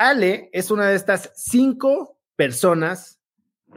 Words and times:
Ale 0.00 0.48
es 0.54 0.70
una 0.70 0.88
de 0.88 0.96
estas 0.96 1.30
cinco 1.36 2.18
personas 2.34 3.20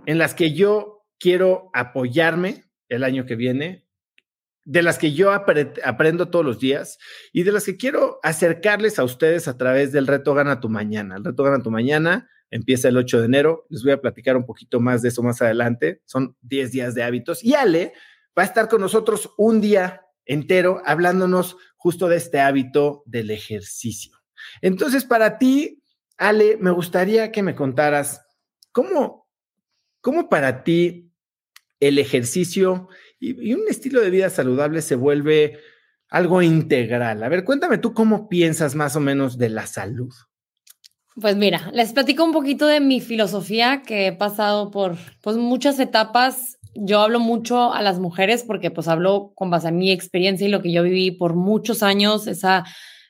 en 0.06 0.18
las 0.18 0.34
que 0.34 0.54
yo 0.54 1.06
quiero 1.20 1.70
apoyarme 1.74 2.64
el 2.88 3.04
año 3.04 3.26
que 3.26 3.36
viene, 3.36 3.86
de 4.64 4.84
las 4.84 4.98
que 4.98 5.12
yo 5.12 5.34
aprendo 5.34 6.30
todos 6.30 6.46
los 6.46 6.60
días 6.62 6.98
y 7.34 7.44
de 7.44 7.52
las 7.52 7.66
que 7.66 7.76
quiero 7.76 8.22
acercarles 8.24 9.00
a 9.00 9.04
ustedes 9.04 9.50
a 9.50 9.58
través 9.58 9.92
del 9.92 10.08
reto 10.08 10.34
Gana 10.34 10.62
tu 10.62 10.70
Mañana. 10.70 11.18
El 11.18 11.26
reto 11.26 11.44
Gana 11.44 11.62
tu 11.62 11.72
Mañana 11.72 12.30
empieza 12.50 12.88
el 12.88 12.96
8 12.96 13.20
de 13.20 13.26
enero. 13.26 13.66
Les 13.70 13.84
voy 13.84 13.92
a 13.92 14.00
platicar 14.00 14.38
un 14.38 14.46
poquito 14.46 14.80
más 14.80 15.02
de 15.02 15.10
eso 15.10 15.24
más 15.24 15.42
adelante. 15.42 16.02
Son 16.06 16.38
10 16.44 16.72
días 16.72 16.96
de 16.96 17.04
hábitos. 17.04 17.44
Y 17.44 17.54
Ale 17.56 17.92
va 18.38 18.44
a 18.44 18.46
estar 18.46 18.70
con 18.70 18.80
nosotros 18.80 19.32
un 19.38 19.60
día 19.60 20.06
entero 20.26 20.82
hablándonos 20.86 21.58
justo 21.76 22.08
de 22.08 22.16
este 22.16 22.40
hábito 22.40 23.04
del 23.06 23.30
ejercicio. 23.30 24.18
Entonces, 24.62 25.04
para 25.04 25.38
ti, 25.38 25.83
Ale, 26.18 26.58
me 26.58 26.72
gustaría 26.72 27.32
que 27.32 27.44
me 27.44 27.56
contaras 27.56 28.26
cómo, 28.72 29.28
cómo 30.02 30.30
para 30.30 30.64
ti 30.64 31.12
el 31.80 32.00
ejercicio 32.00 32.88
y, 33.20 33.54
un 33.54 33.68
estilo 33.70 34.02
de 34.02 34.10
vida 34.10 34.30
saludable 34.30 34.82
se 34.82 34.96
vuelve 34.96 35.60
algo 36.10 36.42
integral. 36.42 37.24
A 37.24 37.30
ver, 37.30 37.44
cuéntame 37.44 37.78
tú 37.78 37.94
cómo 37.94 38.30
piensas 38.30 38.76
más 38.76 38.96
o 38.96 39.00
menos 39.00 39.38
de 39.38 39.50
la 39.50 39.66
salud. 39.66 40.14
Pues 41.20 41.36
mira, 41.36 41.72
les 41.74 41.94
platico 41.94 42.24
un 42.24 42.32
poquito 42.32 42.68
de 42.68 42.80
mi 42.80 43.00
filosofía 43.00 43.84
que 43.86 44.08
he 44.08 44.14
pasado 44.14 44.72
por 44.72 44.98
pues, 45.22 45.38
muchas 45.38 45.80
etapas. 45.80 46.58
Yo 46.76 47.02
hablo 47.02 47.20
mucho 47.20 47.74
a 47.74 47.82
las 47.82 48.00
mujeres 48.00 48.44
porque 48.44 48.72
pues 48.72 48.88
hablo 48.88 49.32
con 49.36 49.50
base 49.50 49.68
a 49.68 49.72
mi 49.72 49.92
experiencia 49.92 50.48
y 50.48 50.52
lo 50.52 50.62
que 50.62 50.72
yo 50.72 50.84
viví 50.84 51.12
por 51.12 51.36
muchos 51.36 51.84
años, 51.84 52.28
esa 52.28 52.66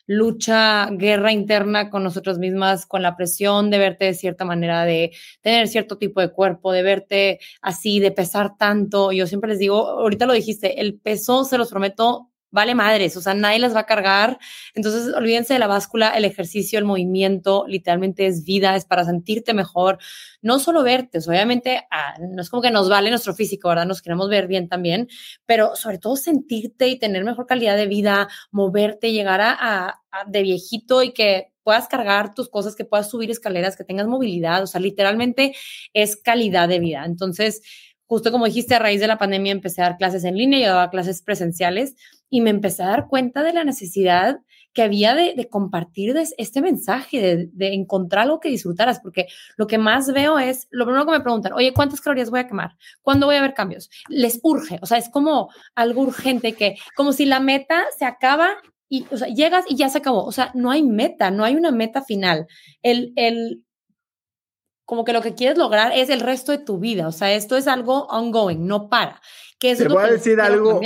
lucha, 0.08 0.90
guerra 0.92 1.32
interna 1.32 1.90
con 1.90 2.04
nosotros 2.04 2.40
mismas, 2.40 2.86
con 2.86 3.02
la 3.02 3.16
presión 3.16 3.70
de 3.70 3.78
verte 3.78 4.06
de 4.06 4.14
cierta 4.14 4.46
manera, 4.46 4.84
de 4.86 5.12
tener 5.42 5.68
cierto 5.68 5.98
tipo 5.98 6.22
de 6.22 6.32
cuerpo, 6.32 6.72
de 6.72 6.84
verte 6.84 7.40
así, 7.62 8.00
de 8.00 8.12
pesar 8.12 8.58
tanto. 8.58 9.12
Yo 9.12 9.28
siempre 9.28 9.50
les 9.52 9.60
digo, 9.60 9.88
ahorita 9.88 10.26
lo 10.26 10.34
dijiste, 10.34 10.82
el 10.82 11.00
peso, 11.00 11.46
se 11.46 11.58
los 11.58 11.70
prometo, 11.70 12.30
vale 12.54 12.76
madres, 12.76 13.18
o 13.18 13.22
sea, 13.22 13.34
nadie 13.34 13.58
las 13.58 13.76
va 13.76 13.82
a 13.82 13.86
cargar. 13.86 14.38
Entonces, 14.76 15.14
olvídense 15.16 15.54
de 15.54 15.60
la 15.60 15.66
báscula, 15.68 16.12
el 16.12 16.24
ejercicio, 16.24 16.78
el 16.78 16.86
movimiento, 16.86 17.66
literalmente 17.68 18.28
es 18.28 18.46
vida, 18.46 18.76
es 18.76 18.86
para 18.86 19.04
sentirte 19.06 19.54
mejor, 19.56 19.98
no 20.42 20.60
solo 20.60 20.84
verte, 20.84 21.18
obviamente 21.28 21.82
ah, 21.90 22.14
no 22.20 22.42
es 22.42 22.50
como 22.50 22.62
que 22.62 22.70
nos 22.70 22.90
vale 22.90 23.10
nuestro 23.10 23.34
físico, 23.34 23.70
¿verdad? 23.70 23.88
Nos 23.88 24.04
queremos 24.04 24.30
ver 24.30 24.48
bien 24.48 24.70
también, 24.70 25.08
pero 25.48 25.76
sobre 25.76 25.98
todo 25.98 26.16
sentirte 26.16 26.88
y 26.88 27.00
tener 27.00 27.24
mejor 27.24 27.48
calidad 27.48 27.76
de 27.76 27.88
vida, 27.88 28.28
moverte, 28.52 29.12
llegar 29.12 29.42
a, 29.42 30.00
de 30.28 30.44
viejito 30.44 31.02
y 31.02 31.12
que 31.12 31.52
puedas 31.64 31.88
cargar 31.88 32.36
tus 32.36 32.50
cosas, 32.50 32.76
que 32.76 32.86
puedas 32.86 33.10
subir 33.10 33.32
escaleras, 33.32 33.76
que 33.76 33.84
tengas 33.84 34.06
movilidad, 34.06 34.62
o 34.62 34.68
sea, 34.68 34.80
literalmente 34.80 35.56
es 35.94 36.18
calidad 36.18 36.70
de 36.70 36.80
vida. 36.80 37.04
Entonces, 37.06 37.62
justo 38.14 38.32
como 38.32 38.46
dijiste, 38.46 38.76
a 38.76 38.80
raíz 38.80 39.02
de 39.02 39.08
la 39.08 39.18
pandemia 39.18 39.52
empecé 39.52 39.82
a 39.82 39.86
dar 39.86 39.98
clases 39.98 40.24
en 40.24 40.38
línea, 40.38 40.60
yo 40.60 40.68
daba 40.68 40.92
clases 40.92 41.24
presenciales 41.24 41.96
y 42.30 42.42
me 42.42 42.52
empecé 42.52 42.84
a 42.84 42.88
dar 42.88 43.08
cuenta 43.08 43.42
de 43.42 43.54
la 43.54 43.64
necesidad 43.64 44.40
que 44.72 44.84
había 44.84 45.16
de, 45.16 45.48
compartir 45.50 46.16
este 46.38 46.62
mensaje, 46.62 47.50
de, 47.52 47.74
encontrar 47.74 48.26
algo 48.26 48.40
que 48.40 48.50
disfrutaras, 48.50 49.00
porque 49.00 49.26
lo 49.58 49.66
que 49.66 49.80
más 49.80 50.14
veo 50.14 50.38
es, 50.38 50.68
lo 50.70 50.86
primero 50.86 51.08
que 51.08 51.12
me 51.12 51.22
preguntan, 51.22 51.54
oye, 51.54 51.74
¿cuántas 51.74 52.02
calorías 52.02 52.30
voy 52.30 52.42
a 52.42 52.48
quemar? 52.48 52.76
¿Cuándo 53.02 53.26
voy 53.26 53.36
a 53.36 53.42
ver 53.42 53.56
cambios? 53.56 53.90
Les 54.10 54.40
urge, 54.44 54.78
o 54.84 54.86
sea, 54.86 55.00
es 55.00 55.10
como 55.10 55.50
algo 55.74 56.04
urgente 56.04 56.54
que, 56.54 56.76
como 56.96 57.14
si 57.14 57.26
la 57.26 57.40
meta 57.40 57.84
se 57.98 58.06
acaba 58.06 58.50
y, 58.90 59.08
o 59.10 59.16
llegas 59.26 59.66
y 59.68 59.76
ya 59.76 59.90
se 59.90 59.98
acabó, 59.98 60.24
o 60.24 60.32
sea, 60.32 60.52
no 60.54 60.70
hay 60.70 60.84
meta, 60.84 61.32
no 61.32 61.44
hay 61.44 61.56
una 61.56 61.72
meta 61.72 62.04
final. 62.04 62.46
El, 62.84 63.12
el, 63.16 63.64
como 64.86 65.06
que 65.06 65.14
lo 65.14 65.22
que 65.22 65.34
quieres 65.34 65.58
lograr 65.58 65.92
es 65.94 66.10
el 66.10 66.20
resto 66.20 66.52
de 66.52 66.58
tu 66.58 66.80
vida. 66.80 67.08
O 67.08 67.12
sea, 67.12 67.34
esto 67.34 67.58
es 67.58 67.68
algo 67.68 68.06
ongoing, 68.08 68.68
no 68.68 68.90
para. 68.90 69.22
¿Qué 69.60 69.72
es 69.72 69.78
Te 69.78 69.88
voy 69.88 70.04
a 70.04 70.12
decir 70.12 70.42
algo, 70.42 70.82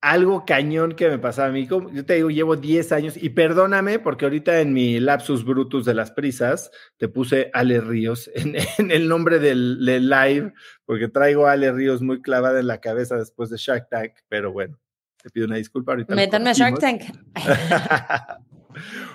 algo 0.00 0.44
cañón 0.46 0.94
que 0.94 1.08
me 1.08 1.18
pasaba 1.18 1.48
a 1.48 1.52
mí. 1.52 1.66
Yo 1.66 2.04
te 2.04 2.14
digo, 2.14 2.30
llevo 2.30 2.56
10 2.56 2.92
años 2.92 3.16
y 3.16 3.30
perdóname 3.30 3.98
porque 3.98 4.24
ahorita 4.24 4.60
en 4.60 4.72
mi 4.72 5.00
lapsus 5.00 5.44
brutus 5.44 5.84
de 5.84 5.94
las 5.94 6.12
prisas 6.12 6.70
te 6.96 7.08
puse 7.08 7.50
Ale 7.52 7.80
Ríos 7.80 8.30
en, 8.34 8.56
el 8.90 9.08
nombre 9.08 9.38
del, 9.38 9.84
live 9.84 10.52
porque 10.84 11.08
traigo 11.08 11.46
a 11.46 11.52
Ale 11.52 11.72
Ríos 11.72 12.00
muy 12.00 12.22
clavada 12.22 12.60
en 12.60 12.66
la 12.66 12.80
cabeza 12.80 13.16
después 13.16 13.50
de 13.50 13.56
Shark 13.56 13.88
Tank, 13.90 14.12
pero 14.28 14.52
bueno, 14.52 14.78
te 15.22 15.30
pido 15.30 15.46
una 15.46 15.56
disculpa 15.56 15.92
ahorita. 15.92 16.14
Métanme 16.14 16.50
a 16.50 16.52
Shark 16.52 16.78
Tank. 16.78 17.02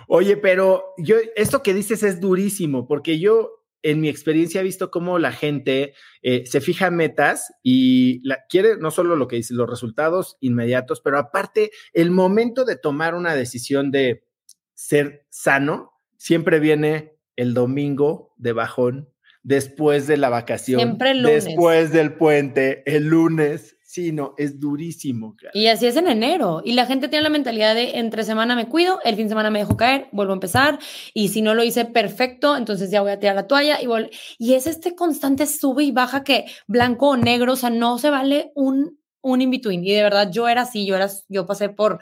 Oye, 0.07 0.35
pero 0.35 0.93
yo, 0.97 1.15
esto 1.35 1.63
que 1.63 1.73
dices 1.73 2.03
es 2.03 2.19
durísimo 2.19 2.85
porque 2.85 3.19
yo 3.19 3.62
en 3.83 4.01
mi 4.01 4.09
experiencia 4.09 4.61
he 4.61 4.63
visto 4.63 4.89
cómo 4.89 5.19
la 5.19 5.31
gente 5.31 5.93
eh, 6.21 6.45
se 6.45 6.61
fija 6.61 6.89
metas 6.89 7.53
y 7.61 8.23
quiere 8.49 8.77
no 8.77 8.89
solo 8.91 9.15
lo 9.15 9.27
que 9.27 9.35
dice, 9.35 9.53
los 9.53 9.69
resultados 9.69 10.37
inmediatos, 10.39 11.01
pero 11.01 11.19
aparte 11.19 11.71
el 11.93 12.09
momento 12.09 12.65
de 12.65 12.77
tomar 12.77 13.13
una 13.13 13.35
decisión 13.35 13.91
de 13.91 14.25
ser 14.73 15.25
sano, 15.29 15.91
siempre 16.17 16.59
viene 16.59 17.17
el 17.35 17.53
domingo 17.53 18.33
de 18.37 18.53
bajón, 18.53 19.09
después 19.43 20.07
de 20.07 20.17
la 20.17 20.29
vacación, 20.29 20.97
después 21.23 21.91
del 21.91 22.13
puente, 22.13 22.83
el 22.85 23.07
lunes, 23.07 23.77
Sí, 23.93 24.11
no, 24.11 24.33
es 24.39 24.59
durísimo. 24.59 25.35
Y 25.53 25.67
así 25.67 25.85
es 25.85 25.95
en 25.97 26.07
enero. 26.07 26.63
Y 26.65 26.73
la 26.73 26.87
gente 26.87 27.09
tiene 27.09 27.21
la 27.21 27.29
mentalidad 27.29 27.75
de 27.75 27.99
entre 27.99 28.23
semana 28.23 28.55
me 28.55 28.67
cuido, 28.67 28.99
el 29.03 29.15
fin 29.15 29.25
de 29.25 29.29
semana 29.29 29.51
me 29.51 29.59
dejo 29.59 29.77
caer, 29.77 30.07
vuelvo 30.11 30.33
a 30.33 30.33
empezar. 30.33 30.79
Y 31.13 31.27
si 31.27 31.43
no 31.43 31.53
lo 31.53 31.63
hice 31.63 31.85
perfecto, 31.85 32.57
entonces 32.57 32.89
ya 32.89 33.03
voy 33.03 33.11
a 33.11 33.19
tirar 33.19 33.35
la 33.35 33.45
toalla. 33.45 33.79
Y, 33.83 33.85
y 34.39 34.55
es 34.55 34.65
este 34.65 34.95
constante 34.95 35.45
sube 35.45 35.83
y 35.83 35.91
baja 35.91 36.23
que 36.23 36.45
blanco 36.65 37.09
o 37.09 37.17
negro, 37.17 37.53
o 37.53 37.55
sea, 37.55 37.69
no 37.69 37.99
se 37.99 38.09
vale 38.09 38.51
un, 38.55 38.97
un 39.21 39.41
in-between. 39.41 39.85
Y 39.85 39.91
de 39.91 40.01
verdad 40.01 40.31
yo 40.31 40.47
era 40.47 40.63
así, 40.63 40.87
yo, 40.87 40.95
era, 40.95 41.07
yo 41.29 41.45
pasé 41.45 41.69
por 41.69 41.99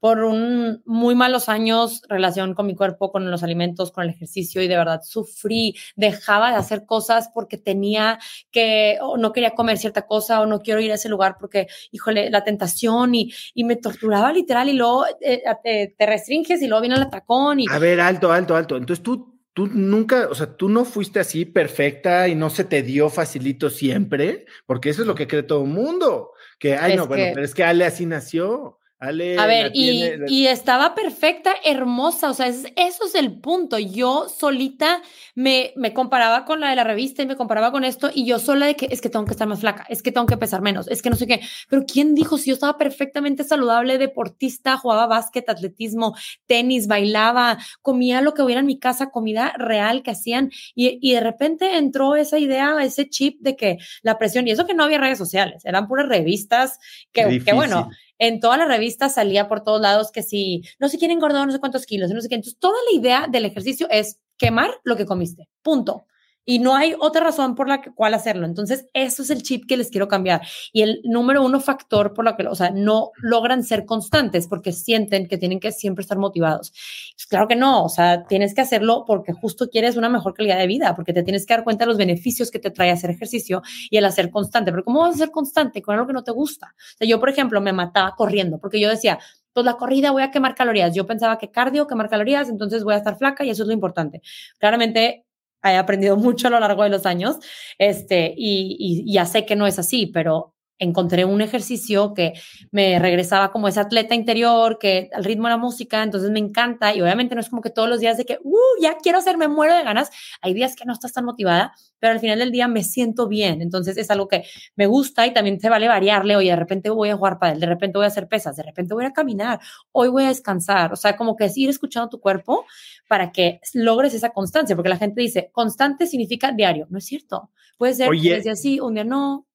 por 0.00 0.24
un 0.24 0.82
muy 0.86 1.14
malos 1.14 1.48
años 1.48 2.02
relación 2.08 2.54
con 2.54 2.66
mi 2.66 2.74
cuerpo, 2.74 3.12
con 3.12 3.30
los 3.30 3.42
alimentos, 3.42 3.92
con 3.92 4.04
el 4.04 4.10
ejercicio 4.10 4.62
y 4.62 4.68
de 4.68 4.76
verdad 4.76 5.02
sufrí, 5.04 5.76
dejaba 5.94 6.50
de 6.50 6.56
hacer 6.56 6.86
cosas 6.86 7.30
porque 7.32 7.58
tenía 7.58 8.18
que 8.50 8.98
o 9.02 9.18
no 9.18 9.32
quería 9.32 9.50
comer 9.50 9.76
cierta 9.76 10.06
cosa 10.06 10.40
o 10.40 10.46
no 10.46 10.60
quiero 10.60 10.80
ir 10.80 10.90
a 10.90 10.94
ese 10.94 11.10
lugar 11.10 11.36
porque, 11.38 11.68
híjole, 11.92 12.30
la 12.30 12.42
tentación 12.42 13.14
y, 13.14 13.32
y 13.54 13.64
me 13.64 13.76
torturaba 13.76 14.32
literal 14.32 14.70
y 14.70 14.72
luego 14.72 15.04
eh, 15.20 15.42
te, 15.62 15.94
te, 15.96 16.06
restringes 16.06 16.62
y 16.62 16.66
luego 16.66 16.80
viene 16.80 16.96
el 16.96 17.02
atacón. 17.02 17.60
Y... 17.60 17.66
A 17.70 17.78
ver, 17.78 18.00
alto, 18.00 18.32
alto, 18.32 18.56
alto. 18.56 18.76
Entonces 18.78 19.02
tú, 19.02 19.38
tú 19.52 19.66
nunca, 19.66 20.28
o 20.30 20.34
sea, 20.34 20.56
tú 20.56 20.70
no 20.70 20.86
fuiste 20.86 21.20
así 21.20 21.44
perfecta 21.44 22.26
y 22.26 22.34
no 22.34 22.48
se 22.48 22.64
te 22.64 22.82
dio 22.82 23.10
facilito 23.10 23.68
siempre, 23.68 24.46
porque 24.64 24.88
eso 24.88 25.02
es 25.02 25.06
lo 25.06 25.14
que 25.14 25.28
cree 25.28 25.42
todo 25.42 25.62
el 25.64 25.70
mundo. 25.70 26.32
Que, 26.58 26.76
ay, 26.76 26.96
no, 26.96 27.06
bueno, 27.06 27.32
pero 27.34 27.44
es 27.44 27.54
que 27.54 27.64
Ale 27.64 27.84
así 27.84 28.06
nació 28.06 28.79
a 29.02 29.46
ver, 29.46 29.70
y, 29.72 30.46
estaba 30.46 30.94
perfecta, 30.94 31.54
hermosa, 31.64 32.28
o 32.28 32.34
sea, 32.34 32.48
eso 32.48 32.66
es 32.76 33.14
el 33.14 33.40
punto. 33.40 33.78
Yo 33.78 34.28
solita 34.28 35.00
me, 35.34 35.72
me 35.74 35.94
comparaba 35.94 36.44
con 36.44 36.60
la 36.60 36.68
de 36.68 36.76
la 36.76 36.84
revista 36.84 37.22
y 37.22 37.26
me 37.26 37.36
comparaba 37.36 37.72
con 37.72 37.84
esto 37.84 38.10
y 38.12 38.26
yo 38.26 38.38
sola 38.38 38.66
de 38.66 38.76
que 38.76 38.88
es 38.90 39.00
que 39.00 39.08
tengo 39.08 39.24
que 39.24 39.30
estar 39.30 39.48
más 39.48 39.60
flaca, 39.60 39.86
es 39.88 40.02
que 40.02 40.12
tengo 40.12 40.26
que 40.26 40.36
pesar 40.36 40.60
menos, 40.60 40.86
es 40.88 41.00
que 41.00 41.08
no 41.08 41.16
sé 41.16 41.26
qué. 41.26 41.40
Pero 41.70 41.84
¿quién 41.90 42.14
dijo 42.14 42.36
si 42.36 42.50
yo 42.50 42.54
estaba 42.54 42.76
perfectamente 42.76 43.42
saludable, 43.42 43.96
deportista, 43.96 44.76
jugaba 44.76 45.06
básquet, 45.06 45.48
atletismo, 45.48 46.14
tenis, 46.44 46.86
bailaba, 46.86 47.56
comía 47.80 48.20
lo 48.20 48.34
que 48.34 48.42
hubiera 48.42 48.60
en 48.60 48.66
mi 48.66 48.78
casa, 48.78 49.10
comida 49.10 49.54
real 49.56 50.02
que 50.02 50.10
hacían 50.10 50.50
y, 50.74 50.98
y 51.00 51.14
de 51.14 51.20
repente 51.20 51.78
entró 51.78 52.16
esa 52.16 52.38
idea, 52.38 52.76
ese 52.82 53.08
chip 53.08 53.40
de 53.40 53.56
que 53.56 53.78
la 54.02 54.18
presión, 54.18 54.46
y 54.46 54.50
eso 54.50 54.66
que 54.66 54.74
no 54.74 54.84
había 54.84 54.98
redes 54.98 55.16
sociales, 55.16 55.64
eran 55.64 55.88
puras 55.88 56.06
revistas 56.06 56.78
que, 57.12 57.42
que 57.42 57.54
bueno 57.54 57.88
en 58.20 58.38
todas 58.38 58.58
las 58.58 58.68
revistas 58.68 59.14
salía 59.14 59.48
por 59.48 59.64
todos 59.64 59.80
lados 59.80 60.12
que 60.12 60.22
si 60.22 60.62
no 60.78 60.88
se 60.88 60.98
quiere 60.98 61.14
engordar 61.14 61.46
no 61.46 61.52
sé 61.52 61.58
cuántos 61.58 61.86
kilos, 61.86 62.10
no 62.10 62.20
sé 62.20 62.28
qué. 62.28 62.36
Entonces, 62.36 62.58
toda 62.60 62.78
la 62.90 62.96
idea 62.96 63.26
del 63.28 63.46
ejercicio 63.46 63.88
es 63.90 64.20
quemar 64.36 64.70
lo 64.84 64.96
que 64.96 65.06
comiste. 65.06 65.48
Punto 65.62 66.06
y 66.50 66.58
no 66.58 66.74
hay 66.74 66.96
otra 66.98 67.22
razón 67.22 67.54
por 67.54 67.68
la 67.68 67.80
cual 67.80 68.12
hacerlo. 68.12 68.44
Entonces, 68.44 68.88
eso 68.92 69.22
es 69.22 69.30
el 69.30 69.44
chip 69.44 69.68
que 69.68 69.76
les 69.76 69.88
quiero 69.88 70.08
cambiar. 70.08 70.40
Y 70.72 70.82
el 70.82 71.00
número 71.04 71.44
uno 71.44 71.60
factor 71.60 72.12
por 72.12 72.24
lo 72.24 72.36
que, 72.36 72.44
o 72.48 72.56
sea, 72.56 72.72
no 72.72 73.12
logran 73.22 73.62
ser 73.62 73.84
constantes 73.84 74.48
porque 74.48 74.72
sienten 74.72 75.28
que 75.28 75.38
tienen 75.38 75.60
que 75.60 75.70
siempre 75.70 76.02
estar 76.02 76.18
motivados. 76.18 76.72
Pues 77.14 77.26
claro 77.28 77.46
que 77.46 77.54
no, 77.54 77.84
o 77.84 77.88
sea, 77.88 78.24
tienes 78.24 78.52
que 78.52 78.62
hacerlo 78.62 79.04
porque 79.06 79.32
justo 79.32 79.68
quieres 79.70 79.96
una 79.96 80.08
mejor 80.08 80.34
calidad 80.34 80.58
de 80.58 80.66
vida, 80.66 80.96
porque 80.96 81.12
te 81.12 81.22
tienes 81.22 81.46
que 81.46 81.54
dar 81.54 81.62
cuenta 81.62 81.84
de 81.84 81.90
los 81.90 81.98
beneficios 81.98 82.50
que 82.50 82.58
te 82.58 82.72
trae 82.72 82.90
hacer 82.90 83.10
ejercicio 83.10 83.62
y 83.88 83.98
el 83.98 84.04
hacer 84.04 84.28
constante. 84.32 84.72
Pero 84.72 84.82
¿cómo 84.82 85.02
vas 85.02 85.14
a 85.14 85.18
ser 85.18 85.30
constante 85.30 85.80
con 85.82 85.94
algo 85.94 86.08
que 86.08 86.14
no 86.14 86.24
te 86.24 86.32
gusta? 86.32 86.74
O 86.74 86.98
sea, 86.98 87.06
yo, 87.06 87.20
por 87.20 87.28
ejemplo, 87.28 87.60
me 87.60 87.72
mataba 87.72 88.16
corriendo 88.16 88.58
porque 88.58 88.80
yo 88.80 88.88
decía, 88.88 89.20
pues 89.52 89.64
la 89.64 89.74
corrida 89.76 90.10
voy 90.10 90.24
a 90.24 90.32
quemar 90.32 90.56
calorías. 90.56 90.96
Yo 90.96 91.06
pensaba 91.06 91.38
que 91.38 91.52
cardio, 91.52 91.86
quemar 91.86 92.08
calorías, 92.08 92.48
entonces 92.48 92.82
voy 92.82 92.94
a 92.94 92.96
estar 92.96 93.16
flaca 93.16 93.44
y 93.44 93.50
eso 93.50 93.62
es 93.62 93.68
lo 93.68 93.72
importante. 93.72 94.20
Claramente 94.58 95.26
he 95.64 95.76
aprendido 95.76 96.16
mucho 96.16 96.48
a 96.48 96.50
lo 96.50 96.60
largo 96.60 96.82
de 96.82 96.90
los 96.90 97.06
años, 97.06 97.38
este, 97.78 98.34
y, 98.36 99.04
ya 99.12 99.26
sé 99.26 99.46
que 99.46 99.56
no 99.56 99.66
es 99.66 99.78
así, 99.78 100.06
pero 100.06 100.54
encontré 100.80 101.26
un 101.26 101.42
ejercicio 101.42 102.14
que 102.14 102.32
me 102.72 102.98
regresaba 102.98 103.52
como 103.52 103.68
ese 103.68 103.78
atleta 103.80 104.14
interior, 104.14 104.78
que 104.78 105.10
al 105.12 105.24
ritmo 105.24 105.46
de 105.46 105.50
la 105.50 105.58
música, 105.58 106.02
entonces 106.02 106.30
me 106.30 106.38
encanta 106.38 106.94
y 106.94 107.02
obviamente 107.02 107.34
no 107.34 107.40
es 107.42 107.50
como 107.50 107.60
que 107.62 107.68
todos 107.68 107.88
los 107.88 108.00
días 108.00 108.16
de 108.16 108.24
que, 108.24 108.38
uh, 108.42 108.58
ya 108.80 108.96
quiero 108.96 109.18
hacer, 109.18 109.36
me 109.36 109.46
muero 109.46 109.74
de 109.76 109.84
ganas, 109.84 110.10
hay 110.40 110.54
días 110.54 110.74
que 110.74 110.86
no 110.86 110.94
estás 110.94 111.12
tan 111.12 111.26
motivada, 111.26 111.74
pero 111.98 112.14
al 112.14 112.18
final 112.18 112.38
del 112.38 112.50
día 112.50 112.66
me 112.66 112.82
siento 112.82 113.28
bien, 113.28 113.60
entonces 113.60 113.98
es 113.98 114.10
algo 114.10 114.26
que 114.26 114.44
me 114.74 114.86
gusta 114.86 115.26
y 115.26 115.34
también 115.34 115.60
se 115.60 115.68
vale 115.68 115.86
variarle, 115.86 116.34
oye, 116.34 116.48
de 116.48 116.56
repente 116.56 116.88
voy 116.88 117.10
a 117.10 117.16
jugar 117.16 117.38
para 117.38 117.52
él, 117.52 117.60
de 117.60 117.66
repente 117.66 117.98
voy 117.98 118.06
a 118.06 118.08
hacer 118.08 118.26
pesas, 118.26 118.56
de 118.56 118.62
repente 118.62 118.94
voy 118.94 119.04
a 119.04 119.12
caminar, 119.12 119.60
hoy 119.92 120.08
voy 120.08 120.24
a 120.24 120.28
descansar, 120.28 120.94
o 120.94 120.96
sea, 120.96 121.14
como 121.14 121.36
que 121.36 121.44
es 121.44 121.56
ir 121.58 121.68
escuchando 121.68 122.08
tu 122.08 122.20
cuerpo 122.20 122.64
para 123.06 123.32
que 123.32 123.60
logres 123.74 124.14
esa 124.14 124.30
constancia, 124.30 124.74
porque 124.74 124.88
la 124.88 124.96
gente 124.96 125.20
dice, 125.20 125.50
constante 125.52 126.06
significa 126.06 126.52
diario, 126.52 126.86
no 126.88 126.96
es 126.96 127.04
cierto, 127.04 127.50
puede 127.76 127.92
ser 127.92 128.08
un 128.08 128.18
día 128.18 128.56
sí, 128.56 128.80
un 128.80 128.94
día 128.94 129.04
no, 129.04 129.46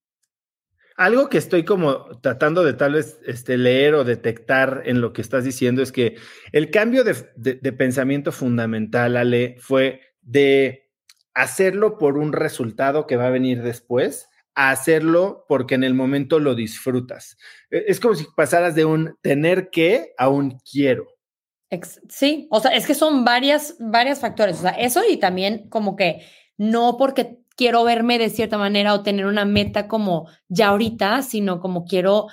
algo 0.95 1.29
que 1.29 1.37
estoy 1.37 1.65
como 1.65 2.05
tratando 2.21 2.63
de 2.63 2.73
tal 2.73 2.93
vez 2.93 3.19
este, 3.25 3.57
leer 3.57 3.95
o 3.95 4.03
detectar 4.03 4.83
en 4.85 5.01
lo 5.01 5.11
que 5.11 5.21
estás 5.21 5.43
diciendo 5.43 5.81
es 5.81 5.91
que 5.91 6.15
el 6.51 6.71
cambio 6.71 7.03
de, 7.03 7.71
pensamiento 7.73 8.31
fundamental, 8.31 9.17
Ale, 9.17 9.57
fue 9.59 10.01
de 10.21 10.89
hacerlo 11.33 11.97
por 11.97 12.17
un 12.17 12.31
resultado 12.31 13.07
que 13.07 13.17
va 13.17 13.27
a 13.27 13.31
venir 13.31 13.61
después 13.61 14.29
a 14.55 14.71
hacerlo 14.71 15.45
porque 15.49 15.75
en 15.75 15.83
el 15.83 15.93
momento 15.93 16.39
lo 16.39 16.55
disfrutas. 16.55 17.37
E, 17.69 17.85
es 17.87 17.99
como 17.99 18.15
si 18.15 18.25
pasaras 18.35 18.73
de 18.73 18.85
un 18.85 19.17
tener 19.21 19.69
que 19.69 20.13
a 20.17 20.29
un 20.29 20.59
quiero. 20.59 21.07
Sí, 22.07 22.47
o 22.51 22.61
sea, 22.61 22.71
es 22.71 22.87
que 22.87 22.95
son 22.95 23.25
varias, 23.25 23.75
varias 23.79 24.21
factores. 24.21 24.59
O 24.59 24.61
sea, 24.61 24.71
eso 24.71 25.01
y 25.05 25.17
también 25.17 25.67
como 25.67 25.97
que 25.97 26.25
no 26.57 26.95
porque 26.97 27.39
quiero 27.55 27.83
verme 27.83 28.17
de 28.19 28.29
cierta 28.29 28.57
manera 28.57 28.93
o 28.93 29.03
tener 29.03 29.25
una 29.25 29.45
meta 29.45 29.87
como 29.87 30.27
ya 30.47 30.69
ahorita, 30.69 31.21
sino 31.21 31.59
como 31.59 31.85
quiero 31.85 32.27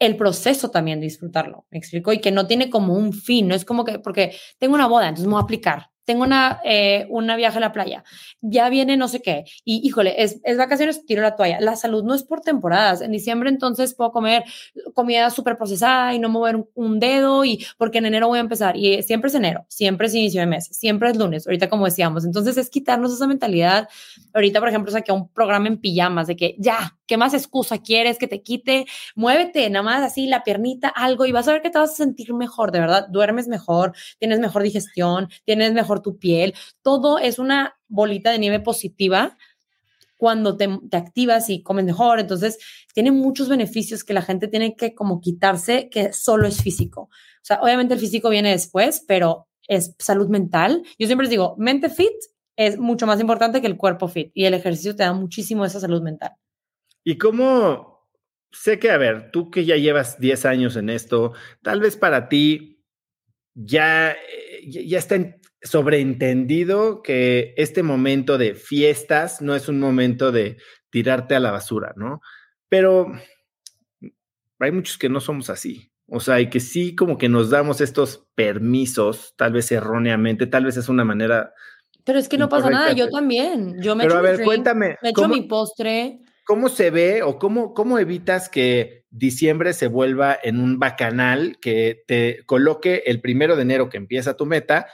el 0.00 0.16
proceso 0.16 0.70
también 0.70 1.00
disfrutarlo, 1.00 1.66
me 1.70 1.78
explico, 1.78 2.12
y 2.12 2.20
que 2.20 2.30
no 2.30 2.46
tiene 2.46 2.70
como 2.70 2.94
un 2.94 3.12
fin, 3.12 3.48
no 3.48 3.54
es 3.54 3.64
como 3.64 3.84
que, 3.84 3.98
porque 3.98 4.36
tengo 4.58 4.74
una 4.74 4.86
boda, 4.86 5.08
entonces 5.08 5.26
me 5.26 5.32
voy 5.32 5.40
a 5.40 5.44
aplicar, 5.44 5.90
tengo 6.08 6.22
una, 6.22 6.58
eh, 6.64 7.06
una 7.10 7.36
viaje 7.36 7.58
a 7.58 7.60
la 7.60 7.70
playa, 7.70 8.02
ya 8.40 8.70
viene 8.70 8.96
no 8.96 9.08
sé 9.08 9.20
qué, 9.20 9.44
y 9.62 9.86
híjole, 9.86 10.22
es, 10.22 10.40
es, 10.42 10.56
vacaciones, 10.56 11.04
tiro 11.04 11.20
la 11.20 11.36
toalla. 11.36 11.60
La 11.60 11.76
salud 11.76 12.02
no 12.02 12.14
es 12.14 12.22
por 12.22 12.40
temporadas. 12.40 13.02
En 13.02 13.12
diciembre 13.12 13.50
entonces 13.50 13.92
puedo 13.92 14.10
comer 14.10 14.44
comida 14.94 15.28
súper 15.28 15.58
procesada 15.58 16.14
y 16.14 16.18
no 16.18 16.30
mover 16.30 16.64
un, 16.74 16.98
dedo, 16.98 17.44
y 17.44 17.62
porque 17.76 17.98
en 17.98 18.06
enero 18.06 18.26
voy 18.26 18.38
a 18.38 18.40
empezar, 18.40 18.74
y 18.74 19.02
siempre 19.02 19.28
es 19.28 19.34
enero, 19.34 19.66
siempre 19.68 20.06
es 20.06 20.14
inicio 20.14 20.40
de 20.40 20.46
mes, 20.46 20.68
siempre 20.72 21.10
es 21.10 21.18
lunes, 21.18 21.46
ahorita 21.46 21.68
como 21.68 21.84
decíamos. 21.84 22.24
Entonces 22.24 22.56
es 22.56 22.70
quitarnos 22.70 23.12
esa 23.12 23.26
mentalidad. 23.26 23.90
Ahorita, 24.32 24.60
por 24.60 24.70
ejemplo, 24.70 24.90
saqué 24.90 25.12
un 25.12 25.28
programa 25.28 25.68
en 25.68 25.76
pijamas 25.76 26.26
de 26.26 26.36
que 26.36 26.56
ya, 26.58 26.97
¿qué 27.08 27.16
más 27.16 27.34
excusa 27.34 27.78
quieres 27.78 28.18
que 28.18 28.28
te 28.28 28.42
quite? 28.42 28.86
Muévete, 29.16 29.68
nada 29.70 29.82
más 29.82 30.02
así 30.02 30.28
la 30.28 30.44
piernita, 30.44 30.88
algo, 30.88 31.26
y 31.26 31.32
vas 31.32 31.48
a 31.48 31.52
ver 31.52 31.62
que 31.62 31.70
te 31.70 31.78
vas 31.78 31.90
a 31.90 31.94
sentir 31.96 32.32
mejor, 32.34 32.70
de 32.70 32.78
verdad, 32.78 33.08
duermes 33.08 33.48
mejor, 33.48 33.92
tienes 34.18 34.38
mejor 34.38 34.62
digestión, 34.62 35.28
tienes 35.44 35.72
mejor 35.72 36.00
tu 36.00 36.18
piel, 36.18 36.54
todo 36.82 37.18
es 37.18 37.40
una 37.40 37.76
bolita 37.88 38.30
de 38.30 38.38
nieve 38.38 38.60
positiva 38.60 39.36
cuando 40.18 40.56
te, 40.56 40.68
activas 40.92 41.48
y 41.48 41.62
comes 41.62 41.84
mejor. 41.84 42.20
Entonces, 42.20 42.58
tiene 42.92 43.12
muchos 43.12 43.48
beneficios 43.48 44.04
que 44.04 44.12
la 44.12 44.22
gente 44.22 44.48
tiene 44.48 44.76
que 44.76 44.94
como 44.94 45.20
quitarse, 45.20 45.88
que 45.88 46.12
solo 46.12 46.46
es 46.46 46.60
físico. 46.60 47.02
O 47.02 47.44
sea, 47.48 47.60
obviamente 47.62 47.94
el 47.94 48.00
físico 48.00 48.28
viene 48.28 48.50
después, 48.50 49.04
pero 49.06 49.48
es 49.66 49.94
salud 49.98 50.28
mental. 50.28 50.82
Yo 50.98 51.06
siempre 51.06 51.24
les 51.24 51.30
digo, 51.30 51.54
mente 51.56 51.88
fit 51.88 52.12
es 52.56 52.78
mucho 52.78 53.06
más 53.06 53.20
importante 53.20 53.60
que 53.60 53.68
el 53.68 53.76
cuerpo 53.76 54.08
fit 54.08 54.32
y 54.34 54.44
el 54.44 54.54
ejercicio 54.54 54.96
te 54.96 55.04
da 55.04 55.12
muchísimo 55.12 55.64
esa 55.64 55.78
salud 55.78 56.02
mental. 56.02 56.32
¿Y 57.08 57.16
cómo? 57.16 58.06
Sé 58.52 58.78
que, 58.78 58.90
a 58.90 58.98
ver, 58.98 59.30
tú 59.30 59.50
que 59.50 59.64
ya 59.64 59.76
llevas 59.76 60.20
10 60.20 60.44
años 60.44 60.76
en 60.76 60.90
esto, 60.90 61.32
tal 61.62 61.80
vez 61.80 61.96
para 61.96 62.28
ti 62.28 62.84
ya, 63.54 64.12
eh, 64.12 64.70
ya 64.70 64.98
está 64.98 65.14
en, 65.14 65.40
sobreentendido 65.62 67.00
que 67.00 67.54
este 67.56 67.82
momento 67.82 68.36
de 68.36 68.54
fiestas 68.54 69.40
no 69.40 69.54
es 69.54 69.70
un 69.70 69.80
momento 69.80 70.32
de 70.32 70.58
tirarte 70.90 71.34
a 71.34 71.40
la 71.40 71.50
basura, 71.50 71.94
¿no? 71.96 72.20
Pero 72.68 73.10
hay 74.58 74.70
muchos 74.70 74.98
que 74.98 75.08
no 75.08 75.20
somos 75.20 75.48
así. 75.48 75.90
O 76.08 76.20
sea, 76.20 76.42
y 76.42 76.50
que 76.50 76.60
sí 76.60 76.94
como 76.94 77.16
que 77.16 77.30
nos 77.30 77.48
damos 77.48 77.80
estos 77.80 78.28
permisos, 78.34 79.32
tal 79.38 79.54
vez 79.54 79.72
erróneamente, 79.72 80.46
tal 80.46 80.66
vez 80.66 80.76
es 80.76 80.90
una 80.90 81.06
manera... 81.06 81.54
Pero 82.04 82.18
es 82.18 82.28
que 82.28 82.36
no 82.36 82.50
pasa 82.50 82.68
nada, 82.68 82.92
yo 82.92 83.08
también. 83.08 83.80
Yo 83.80 83.96
me 83.96 84.04
Pero 84.04 84.18
a 84.18 84.20
ver, 84.20 84.44
cuéntame. 84.44 84.98
Me 85.00 85.08
echo 85.08 85.26
mi 85.26 85.44
postre. 85.44 86.20
¿Cómo 86.48 86.70
se 86.70 86.90
ve 86.90 87.22
o 87.22 87.38
cómo, 87.38 87.74
cómo 87.74 87.98
evitas 87.98 88.48
que 88.48 89.04
diciembre 89.10 89.74
se 89.74 89.86
vuelva 89.86 90.34
en 90.42 90.60
un 90.60 90.78
bacanal 90.78 91.58
que 91.60 92.04
te 92.06 92.42
coloque 92.46 93.02
el 93.04 93.20
primero 93.20 93.54
de 93.54 93.60
enero 93.60 93.90
que 93.90 93.98
empieza 93.98 94.34
tu 94.34 94.46
meta 94.46 94.86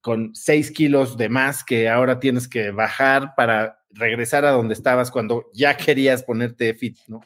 con 0.00 0.32
seis 0.36 0.70
kilos 0.70 1.16
de 1.16 1.28
más 1.28 1.64
que 1.64 1.88
ahora 1.88 2.20
tienes 2.20 2.46
que 2.46 2.70
bajar 2.70 3.34
para 3.34 3.80
regresar 3.90 4.44
a 4.44 4.52
donde 4.52 4.74
estabas 4.74 5.10
cuando 5.10 5.50
ya 5.52 5.76
querías 5.76 6.22
ponerte 6.22 6.72
fit, 6.74 6.96
¿no? 7.08 7.20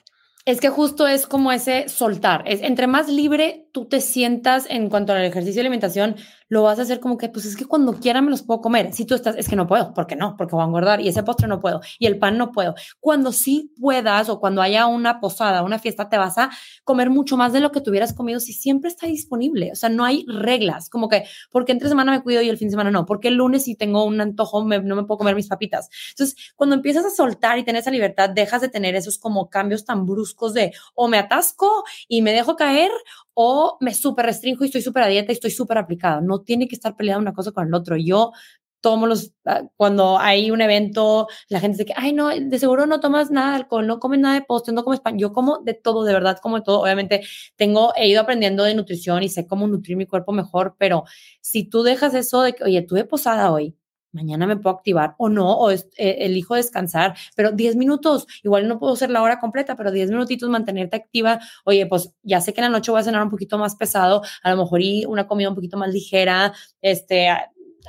Es 0.51 0.61
que 0.61 0.69
justo 0.69 1.07
es 1.07 1.29
como 1.29 1.53
ese 1.53 1.89
soltar. 1.89 2.43
Es, 2.45 2.61
entre 2.63 2.89
más 2.89 3.09
libre 3.09 3.69
tú 3.73 3.85
te 3.85 4.01
sientas 4.01 4.67
en 4.69 4.89
cuanto 4.89 5.13
al 5.13 5.25
ejercicio 5.25 5.61
y 5.61 5.61
alimentación, 5.61 6.17
lo 6.49 6.65
vas 6.65 6.81
a 6.81 6.83
hacer 6.83 6.99
como 6.99 7.17
que, 7.17 7.29
pues 7.29 7.45
es 7.45 7.55
que 7.55 7.65
cuando 7.65 7.93
quiera 7.95 8.21
me 8.21 8.31
los 8.31 8.43
puedo 8.43 8.61
comer. 8.61 8.93
Si 8.93 9.05
tú 9.05 9.15
estás, 9.15 9.37
es 9.37 9.49
que 9.49 9.55
no 9.55 9.69
puedo, 9.69 9.95
¿por 9.95 10.09
qué 10.09 10.17
no? 10.17 10.35
Porque 10.37 10.57
voy 10.57 10.63
a 10.63 10.67
engordar 10.67 11.01
y 11.01 11.07
ese 11.07 11.23
postre 11.23 11.47
no 11.47 11.61
puedo 11.61 11.81
y 12.01 12.07
el 12.07 12.19
pan 12.19 12.37
no 12.37 12.51
puedo. 12.51 12.75
Cuando 12.99 13.31
sí 13.31 13.73
puedas 13.81 14.29
o 14.29 14.41
cuando 14.41 14.61
haya 14.61 14.87
una 14.87 15.21
posada, 15.21 15.63
una 15.63 15.79
fiesta, 15.79 16.09
te 16.09 16.19
vas 16.19 16.37
a 16.39 16.51
comer 16.83 17.11
mucho 17.11 17.37
más 17.37 17.53
de 17.53 17.61
lo 17.61 17.71
que 17.71 17.81
tuvieras 17.81 18.13
comido 18.13 18.41
si 18.41 18.53
siempre 18.53 18.91
está 18.91 19.07
disponible. 19.07 19.71
O 19.71 19.77
sea, 19.77 19.89
no 19.89 20.05
hay 20.05 20.25
reglas, 20.27 20.91
como 20.91 21.09
que, 21.09 21.23
porque 21.53 21.71
entre 21.71 21.89
semana 21.89 22.11
me 22.11 22.23
cuido 22.23 22.43
y 22.43 22.49
el 22.49 22.59
fin 22.59 22.67
de 22.67 22.73
semana 22.73 22.91
no, 22.91 23.07
porque 23.07 23.29
el 23.29 23.35
lunes 23.35 23.65
si 23.65 23.77
tengo 23.77 24.05
un 24.05 24.21
antojo 24.21 24.65
no 24.65 24.97
me 24.97 25.05
puedo 25.05 25.19
comer 25.19 25.37
mis 25.37 25.47
papitas. 25.47 25.89
Entonces, 26.11 26.37
cuando 26.57 26.75
empiezas 26.75 27.05
a 27.05 27.11
soltar 27.11 27.59
y 27.59 27.63
tener 27.63 27.83
esa 27.83 27.93
libertad, 27.93 28.31
dejas 28.31 28.61
de 28.61 28.69
tener 28.69 28.97
esos 28.97 29.19
como 29.19 29.49
cambios 29.49 29.85
tan 29.85 30.05
bruscos 30.05 30.40
de 30.49 30.73
o 30.95 31.09
me 31.09 31.19
atasco 31.19 31.85
y 32.09 32.23
me 32.23 32.33
dejo 32.33 32.57
caer 32.57 32.91
o 33.35 33.77
me 33.81 33.95
súper 33.95 34.27
restringo 34.27 34.65
y 34.65 34.67
estoy 34.67 34.83
súper 34.83 35.05
a 35.05 35.09
dieta 35.09 35.33
y 35.33 35.35
estoy 35.35 35.51
súper 35.51 35.79
aplicada. 35.79 36.21
No 36.21 36.41
tiene 36.41 36.69
que 36.69 36.75
estar 36.75 36.97
peleada 36.97 37.21
una 37.21 37.33
cosa 37.35 37.53
con 37.53 37.67
el 37.67 37.75
otro. 37.75 37.97
Yo 37.97 38.33
tomo 38.81 39.07
los, 39.07 39.33
ah, 39.47 39.63
cuando 39.77 40.19
hay 40.19 40.51
un 40.51 40.61
evento, 40.61 41.29
la 41.49 41.61
gente 41.61 41.79
dice 41.79 41.87
que, 41.87 41.95
ay, 41.97 42.13
no, 42.13 42.29
de 42.29 42.59
seguro 42.59 42.87
no 42.87 43.01
tomas 43.01 43.31
nada 43.31 43.51
de 43.51 43.57
alcohol, 43.57 43.87
no 43.87 44.01
comes 44.01 44.21
nada 44.21 44.35
de 44.35 44.43
postre, 44.43 44.75
no 44.75 44.85
comes 44.85 45.01
pan. 45.01 45.19
Yo 45.19 45.33
como 45.33 45.59
de 45.59 45.75
todo, 45.75 46.05
de 46.05 46.13
verdad, 46.13 46.39
como 46.43 46.57
de 46.57 46.63
todo. 46.63 46.81
Obviamente, 46.83 47.23
tengo, 47.57 47.93
he 47.97 48.09
ido 48.09 48.21
aprendiendo 48.23 48.65
de 48.65 48.75
nutrición 48.75 49.23
y 49.23 49.29
sé 49.29 49.47
cómo 49.47 49.67
nutrir 49.67 49.97
mi 49.97 50.07
cuerpo 50.07 50.33
mejor, 50.33 50.77
pero 50.79 51.05
si 51.41 51.65
tú 51.65 51.83
dejas 51.83 52.15
eso 52.15 52.43
de 52.43 52.55
que, 52.55 52.65
oye, 52.65 52.83
tuve 52.83 53.05
posada 53.05 53.53
hoy, 53.53 53.77
mañana 54.13 54.47
me 54.47 54.57
puedo 54.57 54.77
activar 54.77 55.15
o 55.19 55.29
no, 55.29 55.59
o 55.59 55.71
eh, 55.71 55.81
elijo 55.97 56.55
descansar, 56.55 57.17
pero 57.37 57.53
10 57.53 57.77
minutos, 57.77 58.27
igual 58.43 58.69
no 58.69 58.79
puedo 58.79 58.97
ser 58.97 59.11
la 59.11 59.23
hora 59.23 59.39
completa, 59.39 59.77
pero 59.77 59.91
10 59.91 60.11
minutitos 60.11 60.49
mantenerte 60.51 60.97
activa, 60.97 61.41
oye, 61.65 61.87
pues 61.87 62.13
ya 62.23 62.41
sé 62.41 62.53
que 62.53 62.61
en 62.61 62.67
la 62.67 62.71
noche 62.71 62.91
voy 62.91 63.01
a 63.01 63.05
cenar 63.05 63.23
un 63.23 63.31
poquito 63.31 63.59
más 63.59 63.77
pesado, 63.77 64.23
a 64.43 64.51
lo 64.51 64.57
mejor 64.57 64.83
y 64.83 65.05
una 65.07 65.27
comida 65.27 65.49
un 65.49 65.55
poquito 65.55 65.77
más 65.77 65.93
ligera, 65.93 66.53
este, 66.81 67.29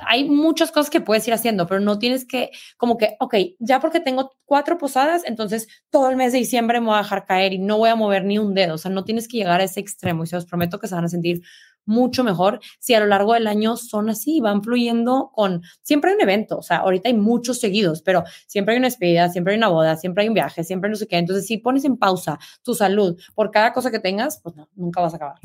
hay 0.06 0.28
muchas 0.28 0.72
cosas 0.72 0.90
que 0.90 1.00
puedes 1.00 1.26
ir 1.28 1.34
haciendo, 1.34 1.66
pero 1.66 1.80
no 1.80 1.98
tienes 1.98 2.26
que, 2.26 2.50
como 2.76 2.96
que, 2.96 3.16
ok, 3.20 3.34
ya 3.58 3.80
porque 3.80 4.00
tengo 4.00 4.32
cuatro 4.44 4.78
posadas, 4.78 5.22
entonces 5.26 5.68
todo 5.90 6.10
el 6.10 6.16
mes 6.16 6.32
de 6.32 6.38
diciembre 6.38 6.80
me 6.80 6.86
voy 6.86 6.96
a 6.96 6.98
dejar 6.98 7.24
caer 7.24 7.52
y 7.52 7.58
no 7.58 7.78
voy 7.78 7.90
a 7.90 7.96
mover 7.96 8.24
ni 8.24 8.38
un 8.38 8.54
dedo, 8.54 8.74
o 8.74 8.78
sea, 8.78 8.90
no 8.90 9.04
tienes 9.04 9.28
que 9.28 9.38
llegar 9.38 9.60
a 9.60 9.64
ese 9.64 9.80
extremo 9.80 10.24
y 10.24 10.26
se 10.26 10.36
os 10.36 10.46
prometo 10.46 10.78
que 10.78 10.88
se 10.88 10.94
van 10.94 11.04
a 11.04 11.08
sentir 11.08 11.42
mucho 11.84 12.24
mejor 12.24 12.60
si 12.78 12.94
a 12.94 13.00
lo 13.00 13.06
largo 13.06 13.34
del 13.34 13.46
año 13.46 13.76
son 13.76 14.10
así, 14.10 14.40
van 14.40 14.62
fluyendo 14.62 15.30
con, 15.34 15.62
siempre 15.82 16.10
hay 16.10 16.16
un 16.16 16.22
evento, 16.22 16.58
o 16.58 16.62
sea, 16.62 16.78
ahorita 16.78 17.08
hay 17.08 17.14
muchos 17.14 17.60
seguidos, 17.60 18.02
pero 18.02 18.24
siempre 18.46 18.74
hay 18.74 18.78
una 18.78 18.88
despedida, 18.88 19.28
siempre 19.28 19.54
hay 19.54 19.58
una 19.58 19.68
boda, 19.68 19.96
siempre 19.96 20.22
hay 20.22 20.28
un 20.28 20.34
viaje, 20.34 20.64
siempre 20.64 20.90
no 20.90 20.96
sé 20.96 21.06
qué. 21.06 21.18
Entonces, 21.18 21.46
si 21.46 21.58
pones 21.58 21.84
en 21.84 21.96
pausa 21.96 22.38
tu 22.62 22.74
salud 22.74 23.20
por 23.34 23.50
cada 23.50 23.72
cosa 23.72 23.90
que 23.90 23.98
tengas, 23.98 24.40
pues 24.42 24.56
no, 24.56 24.68
nunca 24.74 25.00
vas 25.00 25.12
a 25.14 25.16
acabar. 25.16 25.40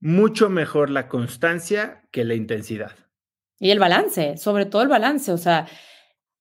Mucho 0.00 0.50
mejor 0.50 0.90
la 0.90 1.08
constancia 1.08 2.02
que 2.10 2.24
la 2.24 2.34
intensidad. 2.34 2.92
Y 3.58 3.70
el 3.70 3.78
balance, 3.78 4.36
sobre 4.38 4.66
todo 4.66 4.82
el 4.82 4.88
balance, 4.88 5.32
o 5.32 5.38
sea, 5.38 5.66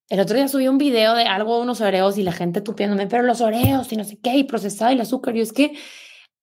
el 0.09 0.19
otro 0.19 0.35
día 0.35 0.47
subí 0.47 0.67
un 0.67 0.77
video 0.77 1.13
de 1.13 1.23
algo 1.23 1.61
unos 1.61 1.79
oreos 1.79 2.17
y 2.17 2.23
la 2.23 2.31
gente 2.31 2.59
tupiéndome, 2.59 3.07
pero 3.07 3.23
los 3.23 3.39
oreos 3.39 3.93
y 3.93 3.97
no 3.97 4.03
sé 4.03 4.19
qué, 4.19 4.35
y 4.35 4.43
procesado 4.43 4.91
y 4.91 4.95
el 4.95 5.01
azúcar, 5.01 5.37
y 5.37 5.41
es 5.41 5.53
que 5.53 5.73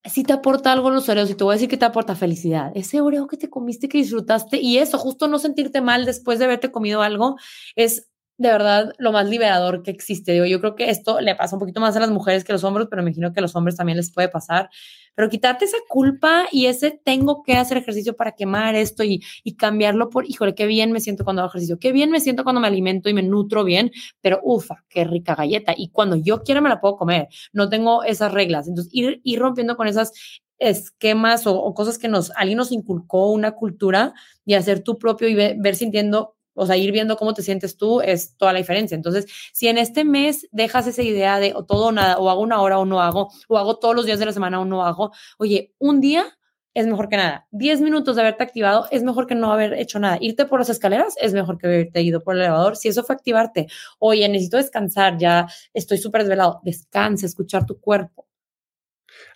si 0.05 0.23
te 0.23 0.33
aporta 0.33 0.71
algo 0.71 0.89
los 0.91 1.09
oreos 1.09 1.29
y 1.29 1.35
te 1.35 1.43
voy 1.43 1.53
a 1.53 1.55
decir 1.55 1.69
que 1.69 1.77
te 1.77 1.85
aporta 1.85 2.15
felicidad. 2.15 2.71
Ese 2.75 3.01
oreo 3.01 3.27
que 3.27 3.37
te 3.37 3.49
comiste, 3.49 3.89
que 3.89 3.99
disfrutaste 3.99 4.59
y 4.61 4.77
eso, 4.79 4.97
justo 4.97 5.27
no 5.27 5.39
sentirte 5.39 5.81
mal 5.81 6.05
después 6.05 6.39
de 6.39 6.45
haberte 6.45 6.71
comido 6.71 7.01
algo, 7.01 7.37
es 7.75 8.08
de 8.39 8.49
verdad 8.49 8.93
lo 8.97 9.11
más 9.11 9.27
liberador 9.29 9.83
que 9.83 9.91
existe. 9.91 10.31
Digo, 10.31 10.45
yo 10.45 10.61
creo 10.61 10.75
que 10.75 10.89
esto 10.89 11.19
le 11.19 11.35
pasa 11.35 11.57
un 11.57 11.59
poquito 11.59 11.81
más 11.81 11.95
a 11.97 11.99
las 11.99 12.09
mujeres 12.09 12.45
que 12.45 12.53
a 12.53 12.55
los 12.55 12.63
hombres, 12.63 12.87
pero 12.89 13.03
me 13.03 13.09
imagino 13.09 13.33
que 13.33 13.39
a 13.39 13.41
los 13.41 13.53
hombres 13.53 13.75
también 13.75 13.97
les 13.97 14.11
puede 14.11 14.29
pasar. 14.29 14.69
Pero 15.13 15.29
quitarte 15.29 15.65
esa 15.65 15.77
culpa 15.89 16.45
y 16.49 16.67
ese 16.67 16.91
tengo 17.03 17.43
que 17.43 17.57
hacer 17.57 17.77
ejercicio 17.77 18.15
para 18.15 18.31
quemar 18.31 18.75
esto 18.75 19.03
y, 19.03 19.21
y 19.43 19.57
cambiarlo 19.57 20.09
por, 20.09 20.25
híjole, 20.25 20.55
qué 20.55 20.67
bien 20.67 20.93
me 20.93 21.01
siento 21.01 21.25
cuando 21.25 21.41
hago 21.41 21.49
ejercicio, 21.49 21.79
qué 21.79 21.91
bien 21.91 22.11
me 22.11 22.21
siento 22.21 22.43
cuando 22.45 22.61
me 22.61 22.67
alimento 22.67 23.09
y 23.09 23.13
me 23.13 23.23
nutro 23.23 23.65
bien, 23.65 23.91
pero 24.21 24.39
ufa, 24.41 24.85
qué 24.87 25.03
rica 25.03 25.35
galleta. 25.35 25.73
Y 25.75 25.89
cuando 25.89 26.15
yo 26.15 26.41
quiera 26.41 26.61
me 26.61 26.69
la 26.69 26.79
puedo 26.79 26.95
comer. 26.95 27.27
No 27.51 27.67
tengo 27.67 28.03
esas 28.03 28.31
reglas. 28.31 28.69
Entonces, 28.69 28.93
ir, 28.95 29.19
ir 29.25 29.39
rompiendo 29.39 29.75
con 29.75 29.89
esas 29.89 30.13
esquemas 30.59 31.45
o, 31.45 31.73
cosas 31.73 31.97
que 31.97 32.07
nos, 32.07 32.31
alguien 32.37 32.57
nos 32.57 32.71
inculcó 32.71 33.31
una 33.31 33.51
cultura 33.51 34.13
y 34.45 34.53
hacer 34.53 34.81
tu 34.81 34.97
propio 34.97 35.27
y 35.27 35.35
ver 35.35 35.75
sintiendo 35.75 36.37
o 36.59 36.65
sea, 36.65 36.77
ir 36.77 36.91
viendo 36.91 37.17
cómo 37.17 37.33
te 37.33 37.41
sientes 37.41 37.77
tú 37.77 38.01
es 38.01 38.35
toda 38.37 38.53
la 38.53 38.59
diferencia. 38.59 38.95
Entonces, 38.95 39.25
si 39.53 39.67
en 39.67 39.77
este 39.77 40.03
mes 40.03 40.47
dejas 40.51 40.87
esa 40.87 41.01
idea 41.01 41.39
de 41.39 41.53
o 41.55 41.65
todo 41.65 41.87
o 41.87 41.91
nada, 41.91 42.17
o 42.17 42.29
hago 42.29 42.41
una 42.41 42.61
hora 42.61 42.79
o 42.79 42.85
no 42.85 43.01
hago, 43.01 43.29
o 43.47 43.57
hago 43.57 43.77
todos 43.79 43.95
los 43.95 44.05
días 44.05 44.19
de 44.19 44.25
la 44.25 44.33
semana 44.33 44.59
o 44.59 44.65
no 44.65 44.83
hago, 44.85 45.11
oye, 45.37 45.73
un 45.79 46.01
día 46.01 46.25
es 46.73 46.87
mejor 46.87 47.09
que 47.09 47.17
nada. 47.17 47.47
Diez 47.51 47.81
minutos 47.81 48.15
de 48.15 48.21
haberte 48.21 48.43
activado 48.43 48.87
es 48.91 49.03
mejor 49.03 49.27
que 49.27 49.35
no 49.35 49.51
haber 49.51 49.73
hecho 49.73 49.99
nada. 49.99 50.17
Irte 50.21 50.45
por 50.45 50.59
las 50.59 50.69
escaleras 50.69 51.15
es 51.19 51.33
mejor 51.33 51.57
que 51.57 51.67
haberte 51.67 52.01
ido 52.01 52.21
por 52.21 52.35
el 52.35 52.41
elevador. 52.41 52.75
Si 52.77 52.87
eso 52.87 53.03
fue 53.03 53.15
activarte, 53.15 53.67
oye, 53.99 54.27
necesito 54.29 54.57
descansar, 54.57 55.17
ya 55.17 55.47
estoy 55.73 55.97
súper 55.97 56.21
desvelado, 56.21 56.61
descansa, 56.63 57.25
escuchar 57.25 57.65
tu 57.65 57.79
cuerpo. 57.79 58.28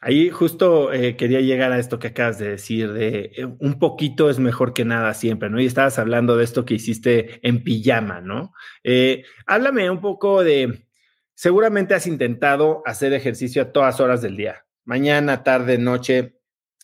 Ahí 0.01 0.29
justo 0.29 0.91
eh, 0.91 1.15
quería 1.15 1.39
llegar 1.41 1.71
a 1.71 1.79
esto 1.79 1.99
que 1.99 2.07
acabas 2.07 2.37
de 2.37 2.49
decir, 2.49 2.91
de 2.91 3.31
eh, 3.35 3.45
un 3.59 3.79
poquito 3.79 4.29
es 4.29 4.39
mejor 4.39 4.73
que 4.73 4.85
nada 4.85 5.13
siempre, 5.13 5.49
¿no? 5.49 5.61
Y 5.61 5.65
estabas 5.65 5.97
hablando 5.99 6.35
de 6.35 6.43
esto 6.43 6.65
que 6.65 6.73
hiciste 6.73 7.39
en 7.47 7.63
pijama, 7.63 8.21
¿no? 8.21 8.53
Eh, 8.83 9.23
háblame 9.45 9.89
un 9.89 10.01
poco 10.01 10.43
de, 10.43 10.87
seguramente 11.35 11.93
has 11.93 12.07
intentado 12.07 12.81
hacer 12.85 13.13
ejercicio 13.13 13.61
a 13.61 13.71
todas 13.71 13.99
horas 13.99 14.21
del 14.21 14.35
día, 14.35 14.65
mañana, 14.83 15.43
tarde, 15.43 15.77
noche, 15.77 16.35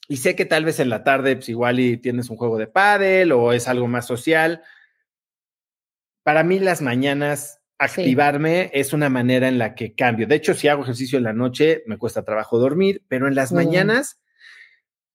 y 0.08 0.18
sé 0.18 0.36
que 0.36 0.46
tal 0.46 0.66
vez 0.66 0.80
en 0.80 0.90
la 0.90 1.04
tarde, 1.04 1.36
pues 1.36 1.50
igual 1.50 1.80
y 1.80 1.98
tienes 1.98 2.30
un 2.32 2.38
juego 2.38 2.58
de 2.58 2.68
pádel 2.68 3.32
o 3.32 3.54
es 3.54 3.68
algo 3.68 3.88
más 3.88 4.08
social. 4.08 4.64
Para 6.24 6.44
mí 6.44 6.58
las 6.58 6.82
mañanas 6.82 7.59
activarme 7.80 8.70
es 8.74 8.94
una 8.94 9.10
manera 9.10 9.48
en 9.48 9.58
la 9.58 9.74
que 9.74 9.96
cambio. 9.96 10.28
De 10.28 10.36
hecho, 10.36 10.54
si 10.54 10.68
hago 10.68 10.84
ejercicio 10.84 11.18
en 11.18 11.24
la 11.24 11.34
noche, 11.34 11.84
me 11.88 11.98
cuesta 11.98 12.24
trabajo 12.24 12.60
dormir, 12.60 13.04
pero 13.08 13.28
en 13.28 13.36
las 13.36 13.52
mañanas 13.54 14.20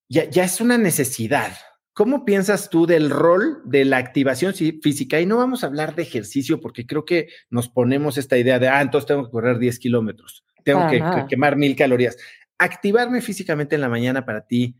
ya, 0.09 0.25
ya 0.25 0.45
es 0.45 0.61
una 0.61 0.79
necesidad. 0.79 1.53
¿Cómo 1.93 2.25
piensas 2.25 2.71
tú 2.71 2.87
del 2.87 3.11
rol 3.11 3.61
de 3.65 3.85
la 3.85 3.99
activación 3.99 4.55
física? 4.55 5.21
Y 5.21 5.27
no 5.27 5.37
vamos 5.37 5.63
a 5.63 5.69
hablar 5.69 5.95
de 5.95 6.03
ejercicio 6.03 6.61
porque 6.61 6.87
creo 6.87 7.05
que 7.05 7.29
nos 7.51 7.69
ponemos 7.69 8.19
esta 8.19 8.37
idea 8.37 8.59
de, 8.59 8.69
ah, 8.69 8.81
entonces 8.81 9.07
tengo 9.07 9.27
que 9.27 9.31
correr 9.31 9.59
10 9.59 9.79
kilómetros, 9.79 10.45
tengo 10.65 10.89
que, 10.89 10.99
que, 10.99 11.27
quemar 11.29 11.57
mil 11.57 11.77
calorías. 11.77 12.17
Activarme 12.59 13.21
físicamente 13.21 13.75
en 13.75 13.83
la 13.83 13.89
mañana 13.89 14.25
para 14.25 14.47
ti, 14.47 14.77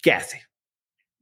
¿qué 0.00 0.12
hace? 0.12 0.51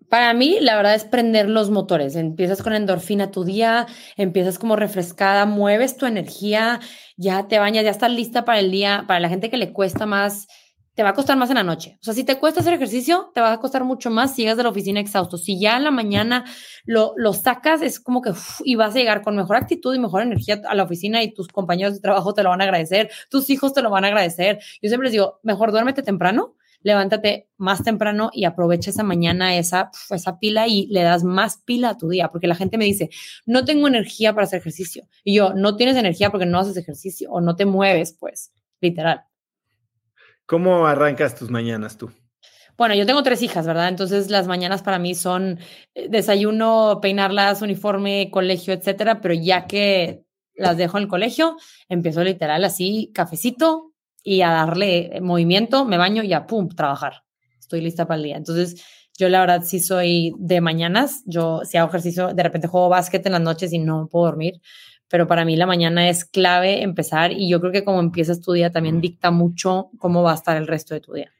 Para 0.08 0.34
mí, 0.34 0.58
la 0.60 0.76
verdad 0.76 0.94
es 0.94 1.04
prender 1.04 1.48
los 1.48 1.70
motores. 1.70 2.16
Empiezas 2.16 2.62
con 2.62 2.72
endorfina 2.72 3.30
tu 3.30 3.44
día, 3.44 3.86
empiezas 4.16 4.58
como 4.58 4.74
refrescada, 4.74 5.46
mueves 5.46 5.96
tu 5.96 6.06
energía, 6.06 6.80
ya 7.16 7.46
te 7.46 7.58
bañas, 7.58 7.84
ya 7.84 7.90
estás 7.90 8.10
lista 8.10 8.44
para 8.44 8.58
el 8.58 8.70
día. 8.70 9.04
Para 9.06 9.20
la 9.20 9.28
gente 9.28 9.50
que 9.50 9.56
le 9.56 9.72
cuesta 9.72 10.06
más, 10.06 10.48
te 10.94 11.04
va 11.04 11.10
a 11.10 11.14
costar 11.14 11.36
más 11.36 11.48
en 11.50 11.56
la 11.56 11.62
noche. 11.62 11.96
O 12.00 12.04
sea, 12.04 12.12
si 12.12 12.24
te 12.24 12.38
cuesta 12.38 12.60
hacer 12.60 12.74
ejercicio, 12.74 13.30
te 13.34 13.40
va 13.40 13.52
a 13.52 13.60
costar 13.60 13.84
mucho 13.84 14.10
más 14.10 14.34
si 14.34 14.42
llegas 14.42 14.56
de 14.56 14.64
la 14.64 14.68
oficina 14.70 15.00
exhausto. 15.00 15.38
Si 15.38 15.60
ya 15.60 15.76
en 15.76 15.84
la 15.84 15.90
mañana 15.90 16.44
lo, 16.84 17.14
lo 17.16 17.32
sacas, 17.32 17.80
es 17.80 18.00
como 18.00 18.20
que 18.20 18.32
y 18.64 18.74
vas 18.74 18.94
a 18.94 18.98
llegar 18.98 19.22
con 19.22 19.36
mejor 19.36 19.56
actitud 19.56 19.94
y 19.94 19.98
mejor 19.98 20.22
energía 20.22 20.60
a 20.68 20.74
la 20.74 20.82
oficina 20.82 21.22
y 21.22 21.32
tus 21.32 21.48
compañeros 21.48 21.94
de 21.94 22.00
trabajo 22.00 22.34
te 22.34 22.42
lo 22.42 22.50
van 22.50 22.60
a 22.60 22.64
agradecer, 22.64 23.10
tus 23.30 23.48
hijos 23.48 23.72
te 23.72 23.80
lo 23.82 23.90
van 23.90 24.04
a 24.04 24.08
agradecer. 24.08 24.58
Yo 24.82 24.88
siempre 24.88 25.06
les 25.06 25.12
digo, 25.12 25.38
mejor 25.42 25.70
duérmete 25.70 26.02
temprano 26.02 26.56
levántate 26.82 27.48
más 27.56 27.82
temprano 27.82 28.30
y 28.32 28.44
aprovecha 28.44 28.90
esa 28.90 29.02
mañana, 29.02 29.56
esa, 29.56 29.90
esa 30.10 30.38
pila 30.38 30.66
y 30.66 30.86
le 30.86 31.02
das 31.02 31.24
más 31.24 31.58
pila 31.64 31.90
a 31.90 31.98
tu 31.98 32.08
día, 32.08 32.28
porque 32.28 32.46
la 32.46 32.54
gente 32.54 32.78
me 32.78 32.84
dice, 32.84 33.10
no 33.46 33.64
tengo 33.64 33.88
energía 33.88 34.32
para 34.32 34.44
hacer 34.44 34.60
ejercicio. 34.60 35.06
Y 35.24 35.34
yo, 35.34 35.54
no 35.54 35.76
tienes 35.76 35.96
energía 35.96 36.30
porque 36.30 36.46
no 36.46 36.58
haces 36.58 36.76
ejercicio 36.76 37.30
o 37.30 37.40
no 37.40 37.56
te 37.56 37.66
mueves, 37.66 38.16
pues, 38.18 38.52
literal. 38.80 39.24
¿Cómo 40.46 40.86
arrancas 40.86 41.36
tus 41.36 41.50
mañanas 41.50 41.96
tú? 41.96 42.10
Bueno, 42.76 42.94
yo 42.94 43.04
tengo 43.04 43.22
tres 43.22 43.42
hijas, 43.42 43.66
¿verdad? 43.66 43.88
Entonces 43.88 44.30
las 44.30 44.46
mañanas 44.46 44.82
para 44.82 44.98
mí 44.98 45.14
son 45.14 45.58
eh, 45.94 46.08
desayuno, 46.08 46.98
peinarlas, 47.02 47.60
uniforme, 47.60 48.30
colegio, 48.32 48.72
etcétera, 48.72 49.20
pero 49.20 49.34
ya 49.34 49.66
que 49.66 50.24
las 50.54 50.76
dejo 50.76 50.96
en 50.96 51.02
el 51.02 51.08
colegio, 51.08 51.56
empiezo 51.88 52.24
literal 52.24 52.64
así, 52.64 53.10
cafecito, 53.14 53.89
y 54.22 54.42
a 54.42 54.50
darle 54.50 55.20
movimiento, 55.22 55.84
me 55.84 55.98
baño 55.98 56.22
y 56.22 56.32
a 56.32 56.46
pum, 56.46 56.68
trabajar. 56.68 57.24
Estoy 57.58 57.80
lista 57.80 58.06
para 58.06 58.18
el 58.18 58.24
día. 58.24 58.36
Entonces, 58.36 58.84
yo 59.18 59.28
la 59.28 59.40
verdad 59.40 59.62
sí 59.64 59.80
soy 59.80 60.32
de 60.38 60.60
mañanas. 60.60 61.22
Yo 61.26 61.60
si 61.64 61.76
hago 61.76 61.88
ejercicio, 61.88 62.32
de 62.34 62.42
repente 62.42 62.68
juego 62.68 62.88
básquet 62.88 63.24
en 63.26 63.32
las 63.32 63.40
noches 63.40 63.72
y 63.72 63.78
no 63.78 64.08
puedo 64.10 64.26
dormir. 64.26 64.60
Pero 65.08 65.26
para 65.26 65.44
mí 65.44 65.56
la 65.56 65.66
mañana 65.66 66.08
es 66.08 66.24
clave 66.24 66.82
empezar 66.82 67.32
y 67.32 67.50
yo 67.50 67.60
creo 67.60 67.72
que 67.72 67.84
como 67.84 68.00
empiezas 68.00 68.40
tu 68.40 68.52
día 68.52 68.70
también 68.70 69.00
dicta 69.00 69.30
mucho 69.30 69.90
cómo 69.98 70.22
va 70.22 70.32
a 70.32 70.36
estar 70.36 70.56
el 70.56 70.66
resto 70.66 70.94
de 70.94 71.00
tu 71.00 71.12
día. 71.14 71.32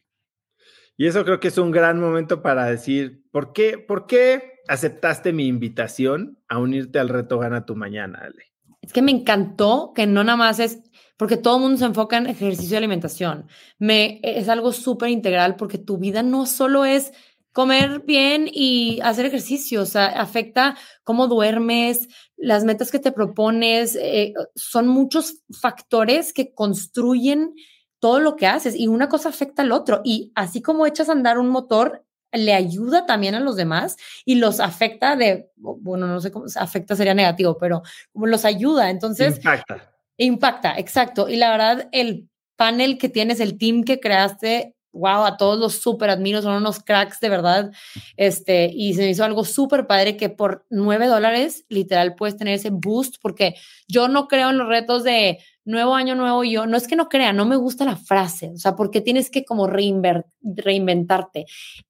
Y 0.97 1.07
eso 1.07 1.25
creo 1.25 1.41
que 1.41 1.49
es 1.49 1.57
un 1.57 1.71
gran 1.71 1.99
momento 1.99 2.43
para 2.43 2.67
decir, 2.67 3.23
¿por 3.31 3.55
qué, 3.55 3.79
por 3.79 4.07
qué 4.07 4.61
aceptaste 4.69 5.33
mi 5.33 5.47
invitación 5.47 6.39
a 6.49 6.59
unirte 6.59 6.99
al 6.99 7.09
reto 7.09 7.39
Gana 7.39 7.65
tu 7.65 7.75
Mañana, 7.75 8.19
Ale? 8.23 8.53
Es 8.83 8.93
que 8.93 9.01
me 9.01 9.13
encantó 9.13 9.93
que 9.95 10.07
no 10.07 10.25
nada 10.25 10.37
más 10.37 10.59
es 10.59 10.90
porque 11.21 11.37
todo 11.37 11.57
el 11.57 11.63
mundo 11.65 11.77
se 11.77 11.85
enfoca 11.85 12.17
en 12.17 12.29
ejercicio 12.29 12.73
y 12.73 12.79
alimentación. 12.79 13.47
Me, 13.79 14.21
es 14.23 14.49
algo 14.49 14.73
súper 14.73 15.11
integral 15.11 15.57
porque 15.57 15.77
tu 15.77 15.99
vida 15.99 16.23
no 16.23 16.47
solo 16.47 16.87
es 16.87 17.13
comer 17.53 18.01
bien 18.07 18.49
y 18.51 19.01
hacer 19.03 19.27
ejercicio, 19.27 19.83
o 19.83 19.85
sea, 19.85 20.07
afecta 20.07 20.79
cómo 21.05 21.27
duermes, 21.29 22.09
las 22.39 22.65
metas 22.65 22.91
que 22.91 23.01
te 23.01 23.13
propones, 23.13 23.99
eh, 24.01 24.33
son 24.55 24.89
muchos 24.89 25.43
factores 25.53 26.33
que 26.33 26.55
construyen 26.55 27.55
todo 27.99 28.19
lo 28.21 28.35
que 28.37 28.47
haces 28.47 28.75
y 28.75 28.89
una 28.89 29.11
cosa 29.11 29.29
afecta 29.29 29.61
al 29.61 29.73
otro. 29.73 30.01
Y 30.03 30.33
así 30.35 30.63
como 30.63 30.87
echas 30.87 31.11
a 31.11 31.13
andar 31.13 31.39
un 31.39 31.51
motor, 31.51 32.03
le 32.33 32.55
ayuda 32.55 33.05
también 33.05 33.35
a 33.35 33.41
los 33.41 33.57
demás 33.57 33.99
y 34.25 34.37
los 34.37 34.59
afecta 34.59 35.17
de, 35.17 35.51
bueno, 35.57 36.07
no 36.07 36.19
sé 36.23 36.31
cómo, 36.31 36.47
afecta 36.57 36.97
sería 36.97 37.13
negativo, 37.13 37.59
pero 37.59 37.83
los 38.15 38.47
ayuda, 38.47 38.89
entonces... 38.89 39.37
Impacta 39.37 39.90
Impacta, 40.23 40.75
exacto. 40.77 41.31
Y 41.31 41.37
la 41.37 41.51
verdad, 41.51 41.89
el 41.93 42.29
panel 42.57 42.99
que 42.99 43.09
tienes, 43.09 43.41
el 43.41 43.57
team 43.57 43.85
que 43.85 44.01
creaste, 44.01 44.75
wow, 44.93 45.25
a 45.25 45.39
todos 45.39 45.59
los 45.59 45.81
súper 45.81 46.11
admiro, 46.11 46.43
son 46.43 46.57
unos 46.57 46.79
cracks 46.81 47.21
de 47.21 47.31
verdad. 47.31 47.73
Este, 48.19 48.71
y 48.71 48.93
se 48.93 49.01
me 49.01 49.09
hizo 49.09 49.25
algo 49.25 49.47
súper 49.47 49.87
padre 49.87 50.19
que 50.19 50.29
por 50.29 50.67
nueve 50.69 51.07
dólares, 51.07 51.65
literal, 51.71 52.17
puedes 52.17 52.37
tener 52.37 52.53
ese 52.53 52.69
boost, 52.71 53.17
porque 53.23 53.55
yo 53.89 54.09
no 54.09 54.29
creo 54.29 54.51
en 54.51 54.59
los 54.59 54.69
retos 54.69 55.05
de 55.05 55.39
nuevo 55.71 55.95
año, 55.95 56.15
nuevo 56.15 56.45
yo. 56.45 56.67
No 56.67 56.77
es 56.77 56.87
que 56.87 56.97
no 56.97 57.09
crea, 57.09 57.33
no 57.33 57.47
me 57.47 57.57
gusta 57.57 57.85
la 57.85 57.97
frase, 57.97 58.51
o 58.55 58.59
sea, 58.59 58.77
porque 58.77 59.01
tienes 59.01 59.31
que 59.31 59.45
como 59.45 59.67
reinventarte. 59.67 61.47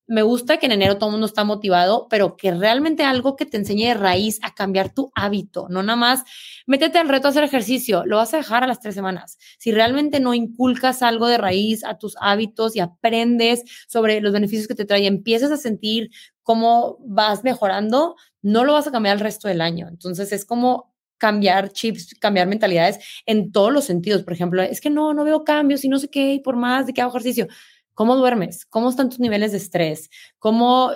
Me 0.07 0.23
gusta 0.23 0.59
que 0.59 0.67
en 0.67 0.73
enero 0.73 0.99
todo 0.99 1.11
el 1.11 1.13
mundo 1.13 1.27
está 1.27 1.45
motivado, 1.45 2.07
pero 2.11 2.37
que 2.37 2.53
realmente 2.53 3.05
algo 3.05 3.37
que 3.37 3.47
te 3.47 3.57
enseñe 3.57 3.87
de 3.89 3.95
raíz 3.95 4.39
a 4.43 4.55
cambiar 4.55 4.93
tu 4.93 5.11
hábito, 5.15 5.69
no 5.69 5.83
nada 5.83 5.97
más 5.97 6.25
métete 6.67 6.99
al 6.99 7.09
reto 7.09 7.29
a 7.29 7.31
hacer 7.31 7.45
ejercicio, 7.45 8.05
lo 8.07 8.17
vas 8.17 8.35
a 8.35 8.39
dejar 8.39 8.65
a 8.65 8.67
las 8.67 8.81
tres 8.81 8.95
semanas. 8.95 9.39
Si 9.59 9.73
realmente 9.73 10.21
no 10.21 10.35
inculcas 10.35 11.03
algo 11.03 11.27
de 11.27 11.39
raíz 11.39 11.85
a 11.85 11.99
tus 11.99 12.17
hábitos 12.21 12.77
y 12.77 12.81
aprendes 12.81 13.65
sobre 13.89 14.21
los 14.21 14.33
beneficios 14.33 14.69
que 14.69 14.75
te 14.75 14.85
trae, 14.85 15.07
empiezas 15.07 15.51
a 15.51 15.57
sentir 15.57 16.11
cómo 16.43 16.99
vas 17.01 17.45
mejorando, 17.45 18.17
no 18.43 18.65
lo 18.65 18.73
vas 18.73 18.87
a 18.87 18.91
cambiar 18.91 19.17
el 19.17 19.21
resto 19.21 19.49
del 19.49 19.61
año. 19.61 19.87
Entonces 19.89 20.33
es 20.33 20.45
como 20.45 20.90
cambiar 21.21 21.71
chips, 21.71 22.15
cambiar 22.19 22.49
mentalidades 22.49 22.99
en 23.27 23.53
todos 23.53 23.73
los 23.73 23.85
sentidos. 23.85 24.23
Por 24.25 24.33
ejemplo, 24.33 24.63
es 24.63 24.81
que 24.81 24.91
no, 24.91 25.13
no 25.15 25.23
veo 25.23 25.45
cambios 25.45 25.85
y 25.85 25.89
no 25.89 25.99
sé 25.99 26.09
qué, 26.09 26.35
y 26.35 26.41
por 26.41 26.57
más 26.57 26.87
de 26.87 26.95
que 26.95 27.03
hago 27.03 27.11
ejercicio. 27.11 27.47
¿Cómo 27.95 28.17
duermes? 28.17 28.65
¿Cómo 28.65 28.89
están 28.89 29.11
tus 29.11 29.21
niveles 29.21 29.53
de 29.53 29.59
estrés? 29.59 30.09
¿Cómo, 30.39 30.91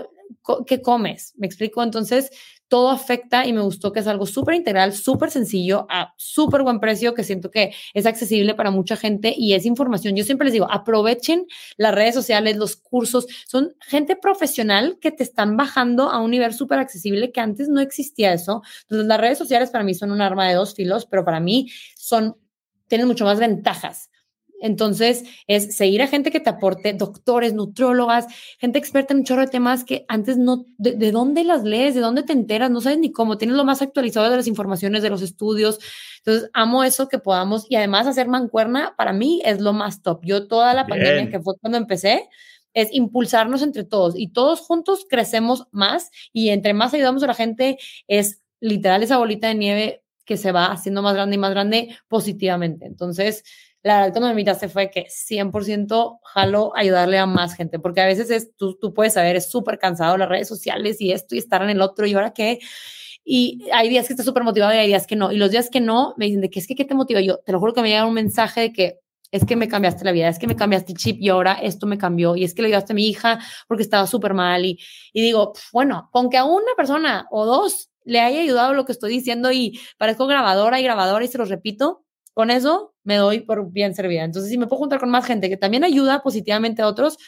qué 0.67 0.81
comes? 0.81 1.35
¿Me 1.37 1.47
explico? 1.47 1.83
Entonces, 1.83 2.31
todo 2.75 2.91
afecta 2.91 3.47
y 3.47 3.53
me 3.53 3.61
gustó 3.61 3.93
que 3.93 4.01
es 4.01 4.09
algo 4.09 4.27
súper 4.27 4.57
integral, 4.57 4.93
súper 4.95 5.31
sencillo, 5.31 5.87
a 5.89 6.13
súper 6.17 6.65
buen 6.65 6.81
precio, 6.81 7.15
que 7.15 7.23
siento 7.23 7.49
que 7.49 7.73
es 7.95 8.05
accesible 8.05 8.57
para 8.57 8.73
mucha 8.73 8.97
gente 8.97 9.33
y 9.39 9.55
es 9.55 9.65
información. 9.65 10.17
Yo 10.17 10.25
siempre 10.25 10.47
les 10.47 10.55
digo, 10.55 10.67
aprovechen 10.69 11.47
las 11.77 11.95
redes 11.95 12.17
sociales, 12.17 12.57
los 12.57 12.75
cursos, 12.75 13.29
son 13.47 13.77
gente 13.79 14.17
profesional 14.17 14.99
que 15.01 15.13
te 15.13 15.23
están 15.23 15.57
bajando 15.57 16.11
a 16.11 16.21
un 16.21 16.33
nivel 16.33 16.53
súper 16.53 16.81
accesible 16.81 17.31
que 17.31 17.41
antes 17.41 17.69
no 17.69 17.81
existía 17.81 18.33
eso. 18.33 18.63
Entonces, 18.83 19.07
las 19.07 19.21
redes 19.21 19.39
sociales 19.39 19.71
para 19.71 19.85
mí 19.85 19.95
son 19.95 20.11
un 20.11 20.21
arma 20.21 20.49
de 20.49 20.55
dos 20.55 20.75
filos, 20.75 21.07
pero 21.07 21.25
para 21.25 21.39
mí 21.39 21.71
son, 21.97 22.37
tienen 22.89 23.07
mucho 23.07 23.25
más 23.25 23.39
ventajas 23.39 24.11
Entonces, 24.61 25.25
es 25.47 25.77
seguir 25.77 26.01
a 26.03 26.07
gente 26.07 26.31
que 26.31 26.41
te 26.41 26.51
aporte, 26.51 26.93
doctores, 26.95 27.53
nutrólogas, 27.55 28.27
gente 28.59 28.79
experta 28.79 29.13
en 29.13 29.21
un 29.21 29.25
chorro 29.25 29.43
de 29.43 29.49
temas 29.49 29.85
que 29.85 30.05
antes 30.09 30.39
no, 30.39 30.65
de, 30.79 31.13
dónde 31.13 31.45
las 31.45 31.65
lees? 31.65 31.95
¿De 31.95 32.01
dónde 32.01 32.23
te 32.23 32.33
enteras? 32.33 32.71
No 32.71 32.81
sabes 32.81 32.99
ni 32.99 33.13
cómo, 33.13 33.37
tienes 33.37 33.57
lo 33.57 33.65
más 33.65 33.83
actualizado 33.83 34.31
de 34.31 34.37
las 34.37 34.47
informaciones, 34.47 35.03
de 35.03 35.11
los 35.11 35.23
estudios. 35.23 35.79
Entonces, 36.19 36.51
amo 36.55 36.85
eso 36.85 37.09
que 37.09 37.19
podamos, 37.19 37.67
y 37.69 37.77
además 37.77 38.07
hacer 38.07 38.29
mancuerna, 38.29 38.95
para 38.97 39.13
mí 39.13 39.43
es 39.45 39.61
lo 39.61 39.73
más 39.73 40.03
top. 40.03 40.21
Yo 40.25 40.49
toda 40.49 40.73
la 40.73 40.87
pandemia, 40.87 41.31
que 41.31 41.41
fue 41.41 41.55
cuando 41.61 41.77
empecé, 41.77 42.29
es 42.75 42.89
impulsarnos 42.93 43.63
entre 43.63 43.85
todos 43.85 44.15
y 44.19 44.29
todos 44.29 44.61
juntos 44.61 45.07
crecemos 45.09 45.69
más 45.71 46.11
y 46.33 46.49
entre 46.49 46.75
más 46.75 46.93
ayudamos 46.93 47.23
a 47.23 47.29
la 47.29 47.35
gente 47.35 47.79
es 48.09 48.43
literal 48.61 49.03
esa 49.03 49.19
bolita 49.19 49.49
de 49.49 49.55
nieve 49.55 50.03
que 50.25 50.37
se 50.37 50.53
va 50.53 50.67
haciendo 50.67 51.03
más 51.03 51.15
grande 51.15 51.37
y 51.37 51.39
más 51.39 51.51
grande 51.51 51.97
positivamente. 52.09 52.87
Entonces, 52.87 53.45
la 53.85 53.97
verdad 53.97 54.13
cuando 54.13 54.29
me 54.29 54.33
invitaste 54.33 54.69
fue 54.71 54.91
que 54.91 55.07
100% 55.11 56.19
jalo 56.25 56.73
ayudarle 56.75 57.19
a 57.19 57.27
más 57.27 57.55
gente, 57.55 57.79
porque 57.79 58.01
a 58.01 58.07
veces 58.07 58.31
es, 58.31 58.57
tú, 58.57 58.79
tú 58.81 58.95
puedes 58.95 59.13
saber, 59.13 59.37
es 59.37 59.51
súper 59.51 59.79
cansado 59.79 60.17
las 60.17 60.29
redes 60.29 60.49
sociales 60.49 61.03
y 61.03 61.13
esto 61.13 61.35
y 61.35 61.39
estar 61.39 61.63
en 61.63 61.69
el 61.69 61.83
otro 61.83 62.07
y 62.07 62.15
ahora 62.15 62.33
qué. 62.33 62.61
Y 63.25 63.67
hay 63.73 63.91
días 63.91 64.07
que 64.07 64.15
estás 64.15 64.25
súper 64.25 64.43
motivado 64.43 64.73
y 64.73 64.79
hay 64.79 64.87
días 64.87 65.07
que 65.07 65.17
no. 65.17 65.31
Y 65.33 65.37
los 65.37 65.51
días 65.51 65.69
que 65.71 65.83
no, 65.83 66.15
me 66.17 66.25
dicen 66.27 66.41
de 66.41 66.49
que 66.49 66.61
es 66.61 66.67
que 66.67 66.75
qué 66.75 66.87
te 66.87 66.95
motiva. 66.95 67.21
Yo 67.21 67.39
te 67.39 67.53
lo 67.53 67.61
juro 67.61 67.75
que 67.75 67.83
me 67.83 67.91
llega 67.91 68.07
un 68.07 68.15
mensaje 68.15 68.63
de 68.63 68.73
que 68.73 69.01
es 69.31 69.45
que 69.45 69.55
me 69.57 69.69
cambiaste 69.69 70.05
la 70.05 70.13
vida, 70.13 70.29
es 70.29 70.39
que 70.39 70.47
me 70.47 70.57
cambiaste 70.57 70.93
el 70.93 70.99
chip 70.99 71.19
y 71.21 71.29
ahora 71.29 71.55
esto 71.55 71.87
me 71.87 71.99
cambió 71.99 72.37
y 72.37 72.45
es 72.45 72.55
que 72.55 72.63
le 72.63 72.69
ayudaste 72.69 72.95
a 72.95 72.97
mi 72.97 73.07
hija 73.09 73.39
porque 73.69 73.83
estaba 73.83 74.07
súper 74.07 74.33
mal 74.33 74.65
y, 74.65 74.79
y 75.13 75.21
digo, 75.23 75.53
bueno, 75.73 76.09
con 76.11 76.31
que 76.31 76.39
a 76.39 76.45
una 76.45 76.73
persona 76.77 77.27
o 77.31 77.45
dos 77.45 77.91
le 78.05 78.21
haya 78.21 78.41
ayudado 78.41 78.73
lo 78.73 78.87
que 78.87 78.93
estoy 78.93 79.11
diciendo 79.11 79.53
y 79.53 79.79
parezco 79.99 80.27
grabadora 80.27 80.81
y 80.81 80.85
grabadora 80.85 81.25
y 81.25 81.29
se 81.29 81.39
lo 81.39 81.45
repito, 81.45 82.05
con 82.33 82.51
eso 82.51 82.94
me 83.05 83.17
doy 83.17 83.41
por 83.41 83.71
bien 83.71 83.95
servida. 83.95 84.25
Entonces, 84.25 84.51
si 84.51 84.59
me 84.59 84.67
puedo 84.67 84.81
juntar 84.81 85.01
con 85.01 85.11
más 85.11 85.27
gente 85.27 85.49
que 85.49 85.57
también 85.57 85.85
ayuda 85.85 86.23
positivamente 86.23 86.83
a 86.83 86.89
otros, 86.89 87.19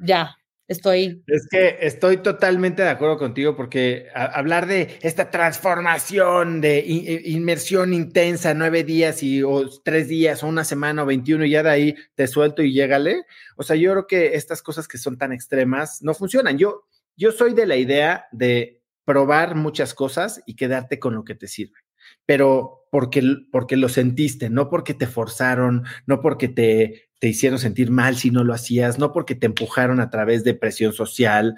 ya, 0.00 0.36
estoy. 0.66 1.22
Es 1.26 1.46
que 1.50 1.78
estoy 1.80 2.18
totalmente 2.18 2.82
de 2.82 2.88
acuerdo 2.88 3.18
contigo 3.18 3.56
porque 3.56 4.06
hablar 4.14 4.66
de 4.66 4.98
esta 5.02 5.30
transformación 5.30 6.60
de 6.60 6.84
inmersión 7.24 7.92
intensa, 7.92 8.54
nueve 8.54 8.84
días 8.84 9.22
y 9.22 9.42
o 9.42 9.68
tres 9.82 10.08
días 10.08 10.42
o 10.42 10.46
una 10.46 10.64
semana 10.64 11.02
o 11.02 11.06
veintiuno 11.06 11.44
y 11.44 11.50
ya 11.50 11.62
de 11.62 11.70
ahí 11.70 11.94
te 12.14 12.26
suelto 12.26 12.62
y 12.62 12.72
llégale. 12.72 13.24
O 13.56 13.62
sea, 13.62 13.76
yo 13.76 13.90
creo 13.92 14.06
que 14.06 14.34
estas 14.34 14.62
cosas 14.62 14.88
que 14.88 14.98
son 14.98 15.18
tan 15.18 15.32
extremas 15.32 16.02
no 16.02 16.14
funcionan. 16.14 16.56
Yo, 16.56 16.84
yo 17.16 17.32
soy 17.32 17.52
de 17.52 17.66
la 17.66 17.76
idea 17.76 18.26
de 18.32 18.80
probar 19.04 19.56
muchas 19.56 19.92
cosas 19.92 20.40
y 20.46 20.54
quedarte 20.54 20.98
con 20.98 21.14
lo 21.14 21.24
que 21.24 21.34
te 21.34 21.48
sirve 21.48 21.78
pero 22.26 22.86
porque, 22.90 23.22
porque 23.50 23.76
lo 23.76 23.88
sentiste, 23.88 24.50
no 24.50 24.68
porque 24.68 24.94
te 24.94 25.06
forzaron, 25.06 25.84
no 26.06 26.20
porque 26.20 26.48
te, 26.48 27.10
te 27.20 27.28
hicieron 27.28 27.58
sentir 27.58 27.90
mal 27.90 28.16
si 28.16 28.30
no 28.30 28.44
lo 28.44 28.54
hacías, 28.54 28.98
no 28.98 29.12
porque 29.12 29.34
te 29.34 29.46
empujaron 29.46 30.00
a 30.00 30.10
través 30.10 30.42
de 30.42 30.54
presión 30.54 30.92
social. 30.92 31.54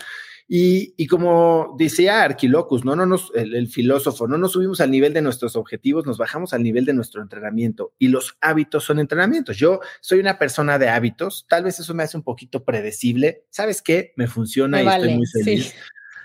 Y, 0.49 0.93
y 0.99 1.07
como 1.07 1.75
decía 1.79 2.23
Arquilocus, 2.23 2.85
¿no? 2.85 2.95
No 2.95 3.07
nos, 3.07 3.33
el, 3.35 3.69
filósofo, 3.69 4.29
no 4.29 4.37
nos 4.37 4.53
subimos 4.53 4.81
al 4.81 4.91
nivel 4.91 5.15
de 5.15 5.23
nuestros 5.23 5.57
objetivos, 5.57 6.05
nos 6.05 6.19
bajamos 6.19 6.53
al 6.53 6.63
nivel 6.63 6.85
de 6.85 6.93
nuestro 6.93 7.23
entrenamiento. 7.23 7.95
Y 7.99 8.09
los 8.09 8.37
hábitos 8.41 8.85
son 8.85 8.99
entrenamientos. 8.99 9.57
Yo 9.57 9.81
soy 10.01 10.19
una 10.19 10.39
persona 10.39 10.79
de 10.79 10.91
hábitos, 10.91 11.47
tal 11.49 11.65
vez 11.65 11.79
eso 11.79 11.95
me 11.95 12.03
hace 12.03 12.17
un 12.17 12.23
poquito 12.23 12.65
predecible. 12.65 13.47
¿Sabes 13.49 13.81
qué? 13.81 14.13
Me 14.17 14.27
funciona 14.27 14.83
y 14.83 14.87
estoy 14.87 15.15
muy 15.15 15.27
feliz. 15.27 15.75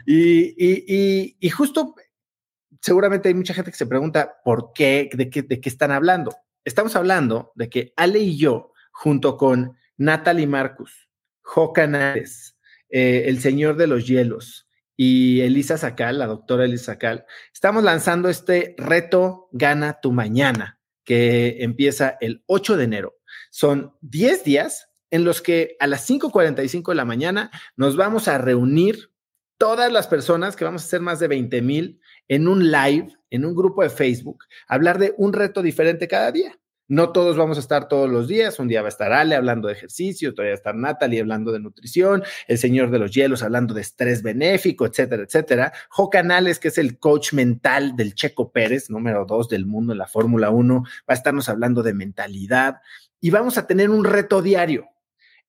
Y, 0.05 0.55
y, 0.57 0.85
y, 0.87 1.37
y, 1.39 1.49
justo 1.49 1.95
seguramente 2.81 3.29
hay 3.29 3.33
mucha 3.33 3.53
gente 3.53 3.71
que 3.71 3.77
se 3.77 3.85
pregunta 3.85 4.37
por 4.43 4.73
qué, 4.73 5.09
de 5.13 5.29
qué, 5.29 5.41
de 5.41 5.59
qué 5.59 5.69
están 5.69 5.91
hablando. 5.91 6.35
Estamos 6.65 6.95
hablando 6.95 7.51
de 7.55 7.69
que 7.69 7.93
Ale 7.95 8.19
y 8.19 8.37
yo, 8.37 8.73
junto 8.91 9.37
con 9.37 9.77
Natalie 9.97 10.47
Marcus, 10.47 11.09
Jo 11.41 11.73
Canales, 11.73 12.57
eh, 12.89 13.23
El 13.27 13.39
Señor 13.39 13.77
de 13.77 13.87
los 13.87 14.07
Hielos 14.07 14.67
y 14.95 15.41
Elisa 15.41 15.77
Sacal, 15.77 16.19
la 16.19 16.27
doctora 16.27 16.65
Elisa 16.65 16.93
Sacal, 16.93 17.25
estamos 17.53 17.83
lanzando 17.83 18.29
este 18.29 18.75
reto 18.77 19.49
Gana 19.51 19.99
tu 20.01 20.11
Mañana, 20.11 20.79
que 21.03 21.63
empieza 21.63 22.17
el 22.19 22.43
8 22.47 22.77
de 22.77 22.83
enero. 22.83 23.15
Son 23.49 23.95
10 24.01 24.43
días 24.43 24.89
en 25.09 25.23
los 25.23 25.41
que 25.41 25.77
a 25.79 25.87
las 25.87 26.09
5.45 26.09 26.89
de 26.89 26.95
la 26.95 27.05
mañana 27.05 27.51
nos 27.75 27.95
vamos 27.95 28.27
a 28.27 28.37
reunir 28.37 29.11
todas 29.57 29.91
las 29.91 30.07
personas, 30.07 30.55
que 30.55 30.65
vamos 30.65 30.83
a 30.83 30.87
ser 30.87 31.01
más 31.01 31.19
de 31.19 31.27
20 31.27 31.61
mil, 31.61 32.01
en 32.27 32.47
un 32.47 32.71
live, 32.71 33.07
en 33.29 33.45
un 33.45 33.55
grupo 33.55 33.83
de 33.83 33.89
Facebook, 33.89 34.45
hablar 34.67 34.99
de 34.99 35.13
un 35.17 35.33
reto 35.33 35.61
diferente 35.61 36.07
cada 36.07 36.31
día. 36.31 36.57
No 36.89 37.11
todos 37.11 37.35
vamos 37.35 37.57
a 37.57 37.59
estar 37.59 37.89
todos 37.89 38.09
los 38.09 38.29
días. 38.29 38.59
Un 38.59 38.69
día 38.69 38.81
va 38.81 38.87
a 38.87 38.89
estar 38.89 39.11
Ale 39.11 39.35
hablando 39.35 39.67
de 39.67 39.73
ejercicio, 39.73 40.29
otro 40.29 40.43
día 40.43 40.51
va 40.51 40.55
a 40.55 40.57
estar 40.57 40.75
Natalie 40.75 41.19
hablando 41.19 41.51
de 41.51 41.59
nutrición, 41.59 42.23
el 42.47 42.57
señor 42.57 42.91
de 42.91 42.99
los 42.99 43.11
hielos 43.11 43.43
hablando 43.43 43.73
de 43.73 43.81
estrés 43.81 44.23
benéfico, 44.23 44.85
etcétera, 44.85 45.23
etcétera. 45.23 45.73
Jo 45.89 46.09
Canales, 46.09 46.59
que 46.59 46.69
es 46.69 46.77
el 46.77 46.97
coach 46.97 47.33
mental 47.33 47.97
del 47.97 48.15
Checo 48.15 48.53
Pérez, 48.53 48.89
número 48.89 49.25
dos 49.25 49.49
del 49.49 49.65
mundo 49.65 49.91
en 49.91 49.99
la 49.99 50.07
Fórmula 50.07 50.49
1, 50.49 50.83
va 50.83 50.87
a 51.07 51.13
estarnos 51.13 51.49
hablando 51.49 51.83
de 51.83 51.93
mentalidad 51.93 52.77
y 53.19 53.31
vamos 53.31 53.57
a 53.57 53.67
tener 53.67 53.89
un 53.89 54.05
reto 54.05 54.41
diario. 54.41 54.87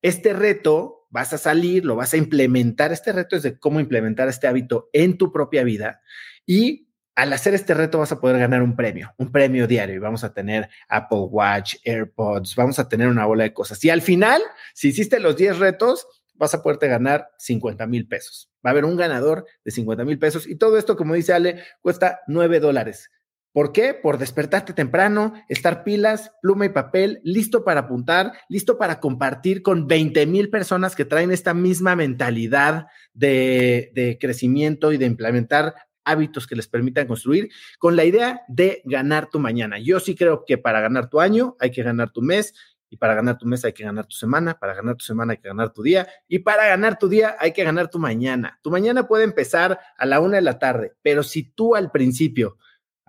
Este 0.01 0.33
reto 0.33 0.98
vas 1.09 1.33
a 1.33 1.37
salir, 1.37 1.85
lo 1.85 1.95
vas 1.95 2.13
a 2.13 2.17
implementar. 2.17 2.91
Este 2.91 3.11
reto 3.11 3.35
es 3.35 3.43
de 3.43 3.57
cómo 3.59 3.79
implementar 3.79 4.27
este 4.27 4.47
hábito 4.47 4.89
en 4.93 5.17
tu 5.17 5.31
propia 5.31 5.63
vida 5.63 6.01
y 6.45 6.89
al 7.15 7.33
hacer 7.33 7.53
este 7.53 7.73
reto 7.73 7.99
vas 7.99 8.13
a 8.13 8.21
poder 8.21 8.39
ganar 8.39 8.61
un 8.61 8.77
premio, 8.77 9.13
un 9.17 9.29
premio 9.29 9.67
diario 9.67 9.95
y 9.95 9.99
vamos 9.99 10.23
a 10.23 10.33
tener 10.33 10.69
Apple 10.87 11.27
Watch, 11.29 11.75
AirPods, 11.83 12.55
vamos 12.55 12.79
a 12.79 12.87
tener 12.87 13.09
una 13.09 13.25
bola 13.25 13.43
de 13.43 13.53
cosas. 13.53 13.83
Y 13.83 13.89
al 13.89 14.01
final, 14.01 14.41
si 14.73 14.87
hiciste 14.89 15.19
los 15.19 15.35
10 15.35 15.59
retos, 15.59 16.07
vas 16.35 16.53
a 16.53 16.63
poderte 16.63 16.87
ganar 16.87 17.29
50 17.37 17.85
mil 17.87 18.07
pesos. 18.07 18.49
Va 18.65 18.69
a 18.69 18.71
haber 18.71 18.85
un 18.85 18.95
ganador 18.95 19.45
de 19.65 19.71
50 19.71 20.05
mil 20.05 20.17
pesos 20.17 20.47
y 20.47 20.55
todo 20.55 20.77
esto, 20.77 20.95
como 20.95 21.13
dice 21.13 21.33
Ale, 21.33 21.61
cuesta 21.81 22.21
9 22.27 22.61
dólares. 22.61 23.11
¿Por 23.51 23.71
qué? 23.71 23.95
Por 23.95 24.19
despertarte 24.19 24.73
temprano, 24.73 25.33
estar 25.49 25.83
pilas, 25.83 26.31
pluma 26.41 26.65
y 26.65 26.69
papel, 26.69 27.19
listo 27.23 27.63
para 27.63 27.81
apuntar, 27.81 28.33
listo 28.47 28.77
para 28.77 28.99
compartir 28.99 29.63
con 29.63 29.87
20 29.87 30.27
mil 30.27 30.49
personas 30.49 30.95
que 30.95 31.05
traen 31.05 31.31
esta 31.31 31.55
misma 31.55 31.95
mentalidad 31.95 32.85
de, 33.13 33.91
de, 33.95 34.17
crecimiento 34.19 34.93
y 34.93 34.97
de 34.97 35.07
implementar 35.07 35.73
hábitos 36.05 36.45
que 36.45 36.55
les 36.55 36.67
permitan 36.67 37.07
construir 37.07 37.49
con 37.79 37.95
la 37.95 38.05
idea 38.05 38.41
de 38.47 38.81
ganar 38.85 39.29
tu 39.29 39.39
mañana. 39.39 39.79
Yo 39.79 39.99
sí 39.99 40.15
creo 40.15 40.43
que 40.45 40.57
para 40.57 40.79
ganar 40.79 41.09
tu 41.09 41.19
año 41.19 41.55
hay 41.59 41.71
que 41.71 41.83
ganar 41.83 42.11
tu 42.11 42.21
mes 42.21 42.53
y 42.89 42.97
para 42.97 43.13
ganar 43.15 43.37
tu 43.37 43.45
mes 43.45 43.63
hay 43.65 43.73
que 43.73 43.83
ganar 43.83 44.05
tu 44.05 44.15
semana, 44.15 44.57
para 44.57 44.73
ganar 44.73 44.95
tu 44.95 45.05
semana 45.05 45.33
hay 45.33 45.37
que 45.37 45.47
ganar 45.47 45.71
tu 45.71 45.83
día 45.83 46.07
y 46.27 46.39
para 46.39 46.67
ganar 46.67 46.97
tu 46.97 47.07
día 47.07 47.35
hay 47.39 47.53
que 47.53 47.63
ganar 47.63 47.89
tu 47.89 47.99
mañana. 47.99 48.59
Tu 48.61 48.71
mañana 48.71 49.07
puede 49.07 49.23
empezar 49.23 49.79
a 49.97 50.05
la 50.05 50.19
una 50.19 50.37
de 50.37 50.41
la 50.41 50.59
tarde, 50.59 50.93
pero 51.01 51.23
si 51.23 51.43
tú 51.43 51.75
al 51.75 51.91
principio, 51.91 52.57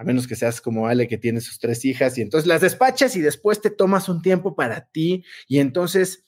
a 0.00 0.04
menos 0.04 0.26
que 0.26 0.34
seas 0.34 0.62
como 0.62 0.86
Ale 0.86 1.06
que 1.06 1.18
tiene 1.18 1.42
sus 1.42 1.58
tres 1.58 1.84
hijas 1.84 2.16
y 2.16 2.22
entonces 2.22 2.46
las 2.46 2.62
despachas 2.62 3.16
y 3.16 3.20
después 3.20 3.60
te 3.60 3.68
tomas 3.68 4.08
un 4.08 4.22
tiempo 4.22 4.56
para 4.56 4.86
ti 4.86 5.24
y 5.46 5.58
entonces 5.58 6.24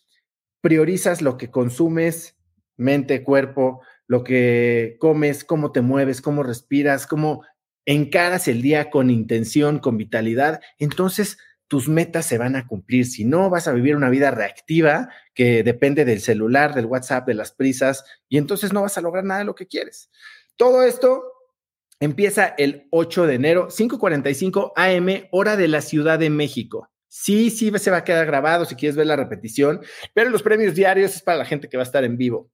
priorizas 0.61 1.23
lo 1.23 1.39
que 1.39 1.51
consumes, 1.51 2.37
mente, 2.77 3.23
cuerpo, 3.25 3.81
lo 4.07 4.25
que 4.25 4.99
comes, 5.01 5.43
cómo 5.43 5.73
te 5.73 5.81
mueves, 5.81 6.21
cómo 6.21 6.43
respiras, 6.43 7.07
cómo 7.07 7.45
encaras 7.87 8.47
el 8.47 8.61
día 8.61 8.91
con 8.91 9.09
intención, 9.09 9.79
con 9.79 9.97
vitalidad, 9.97 10.61
entonces 10.79 11.39
tus 11.67 11.89
metas 11.89 12.27
se 12.27 12.37
van 12.37 12.57
a 12.57 12.67
cumplir. 12.67 13.07
Si 13.07 13.25
no, 13.25 13.49
vas 13.49 13.69
a 13.69 13.73
vivir 13.73 13.97
una 13.97 14.11
vida 14.11 14.31
reactiva 14.31 15.09
que 15.33 15.63
depende 15.63 16.05
del 16.05 16.21
celular, 16.21 16.75
del 16.75 16.85
WhatsApp, 16.85 17.27
de 17.27 17.33
las 17.33 17.53
prisas, 17.53 18.05
y 18.29 18.37
entonces 18.37 18.75
no 18.75 18.83
vas 18.83 18.99
a 18.99 19.01
lograr 19.01 19.25
nada 19.25 19.41
de 19.41 19.47
lo 19.47 19.55
que 19.55 19.67
quieres. 19.67 20.11
Todo 20.57 20.83
esto 20.83 21.32
empieza 22.03 22.55
el 22.59 22.88
8 22.91 23.27
de 23.27 23.35
enero, 23.35 23.69
5:45 23.71 24.73
AM, 24.75 25.29
hora 25.31 25.57
de 25.57 25.69
la 25.69 25.81
Ciudad 25.81 26.19
de 26.19 26.31
México. 26.31 26.91
Sí, 27.07 27.51
sí, 27.51 27.71
se 27.79 27.91
va 27.93 27.99
a 27.99 28.05
quedar 28.05 28.27
grabado 28.27 28.65
si 28.65 28.75
quieres 28.75 28.97
ver 28.97 29.07
la 29.07 29.15
repetición, 29.15 29.81
pero 30.12 30.29
los 30.29 30.43
premios 30.43 30.75
diarios 30.75 31.15
es 31.15 31.23
para 31.23 31.38
la 31.38 31.45
gente 31.45 31.69
que 31.69 31.77
va 31.77 31.85
a 31.85 31.87
estar 31.87 32.03
en 32.03 32.17
vivo. 32.17 32.51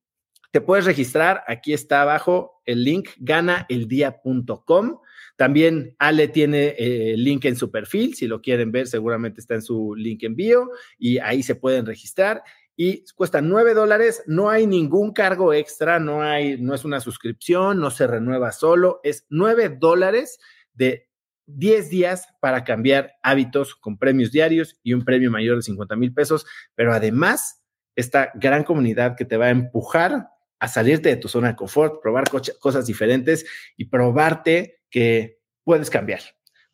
Te 0.51 0.61
puedes 0.61 0.85
registrar, 0.85 1.45
aquí 1.47 1.73
está 1.73 2.03
abajo 2.03 2.61
el 2.67 2.85
link, 2.85 3.09
ganaeldia.com. 3.19 4.99
También 5.37 5.95
Ale 5.99 6.29
tiene 6.29 6.75
eh, 6.79 7.13
el 7.15 7.25
link 7.25 7.45
en 7.47 7.57
su 7.57 7.71
perfil, 7.71 8.15
si 8.15 8.27
lo 8.27 8.43
quieren 8.43 8.71
ver, 8.71 8.87
seguramente 8.87 9.41
está 9.41 9.55
en 9.55 9.63
su 9.63 9.95
link 9.95 10.25
en 10.25 10.37
bio 10.37 10.71
y 10.99 11.19
ahí 11.19 11.43
se 11.43 11.55
pueden 11.55 11.87
registrar. 11.87 12.43
Y 12.81 13.05
cuesta 13.17 13.41
nueve 13.41 13.75
dólares, 13.75 14.23
no 14.29 14.51
hay 14.51 14.69
ningún 14.69 15.13
cargo 15.13 15.53
extra, 15.53 15.99
no 15.99 16.23
hay, 16.23 16.63
no 16.63 16.77
es 16.77 16.85
una 16.85 17.01
suscripción, 17.01 17.81
no 17.81 17.91
se 17.91 18.07
renueva 18.07 18.53
solo, 18.53 19.01
es 19.03 19.27
nueve 19.31 19.69
dólares 19.69 20.39
de 20.75 21.09
10 21.47 21.91
días 21.91 22.29
para 22.41 22.63
cambiar 22.63 23.15
hábitos 23.25 23.75
con 23.75 23.99
premios 23.99 24.31
diarios 24.31 24.79
y 24.85 24.93
un 24.93 25.05
premio 25.05 25.29
mayor 25.29 25.57
de 25.57 25.63
50 25.63 25.97
mil 25.97 26.15
pesos, 26.15 26.47
pero 26.77 26.93
además 26.93 27.65
esta 27.97 28.31
gran 28.35 28.63
comunidad 28.63 29.17
que 29.17 29.25
te 29.25 29.37
va 29.37 29.47
a 29.47 29.51
empujar 29.51 30.29
a 30.61 30.69
salirte 30.69 31.09
de 31.09 31.17
tu 31.17 31.27
zona 31.27 31.49
de 31.49 31.57
confort, 31.57 32.01
probar 32.01 32.27
cosas 32.61 32.87
diferentes 32.87 33.45
y 33.77 33.87
probarte 33.87 34.83
que 34.89 35.41
puedes 35.65 35.91
cambiar. 35.91 36.21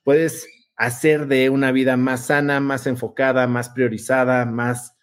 Puedes 0.02 0.46
hacer 0.76 1.28
de 1.28 1.48
una 1.48 1.72
vida 1.72 1.96
más 1.96 2.26
sana, 2.26 2.60
más 2.60 2.86
enfocada, 2.86 3.46
más 3.46 3.70
priorizada, 3.70 4.44
más 4.44 4.93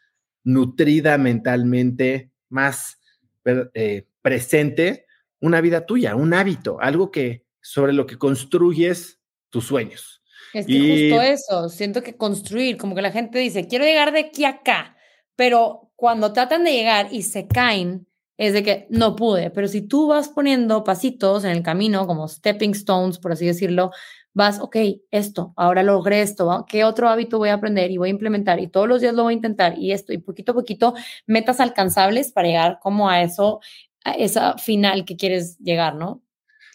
nutrida 0.43 1.17
mentalmente, 1.17 2.31
más 2.49 2.99
eh, 3.45 4.05
presente, 4.21 5.05
una 5.39 5.61
vida 5.61 5.85
tuya, 5.85 6.15
un 6.15 6.33
hábito, 6.33 6.79
algo 6.79 7.11
que 7.11 7.45
sobre 7.61 7.93
lo 7.93 8.05
que 8.05 8.17
construyes 8.17 9.19
tus 9.49 9.65
sueños. 9.65 10.21
Es 10.53 10.65
que 10.65 11.09
justo 11.09 11.21
eso, 11.21 11.69
siento 11.69 12.03
que 12.03 12.17
construir, 12.17 12.77
como 12.77 12.95
que 12.95 13.01
la 13.01 13.11
gente 13.11 13.39
dice, 13.39 13.67
quiero 13.67 13.85
llegar 13.85 14.11
de 14.11 14.19
aquí 14.19 14.43
a 14.43 14.49
acá, 14.49 14.97
pero 15.35 15.91
cuando 15.95 16.33
tratan 16.33 16.63
de 16.63 16.73
llegar 16.73 17.07
y 17.11 17.23
se 17.23 17.47
caen, 17.47 18.07
es 18.37 18.53
de 18.53 18.63
que 18.63 18.87
no 18.89 19.15
pude, 19.15 19.51
pero 19.51 19.67
si 19.67 19.81
tú 19.81 20.07
vas 20.07 20.29
poniendo 20.29 20.83
pasitos 20.83 21.43
en 21.43 21.51
el 21.51 21.63
camino, 21.63 22.07
como 22.07 22.27
stepping 22.27 22.71
stones, 22.71 23.19
por 23.19 23.31
así 23.31 23.45
decirlo, 23.45 23.91
vas, 24.33 24.59
ok, 24.59 24.77
esto, 25.11 25.53
ahora 25.57 25.83
logré 25.83 26.21
esto, 26.21 26.65
¿qué 26.67 26.83
otro 26.83 27.09
hábito 27.09 27.37
voy 27.37 27.49
a 27.49 27.55
aprender 27.55 27.91
y 27.91 27.97
voy 27.97 28.09
a 28.09 28.11
implementar? 28.11 28.59
Y 28.59 28.67
todos 28.67 28.87
los 28.87 29.01
días 29.01 29.13
lo 29.13 29.23
voy 29.23 29.33
a 29.33 29.35
intentar 29.35 29.77
y 29.77 29.91
esto, 29.91 30.13
y 30.13 30.17
poquito 30.17 30.53
a 30.53 30.55
poquito, 30.55 30.93
metas 31.27 31.59
alcanzables 31.59 32.31
para 32.31 32.47
llegar 32.47 32.79
como 32.81 33.09
a 33.09 33.21
eso, 33.21 33.59
a 34.03 34.11
esa 34.11 34.57
final 34.57 35.05
que 35.05 35.17
quieres 35.17 35.57
llegar, 35.59 35.95
¿no? 35.95 36.23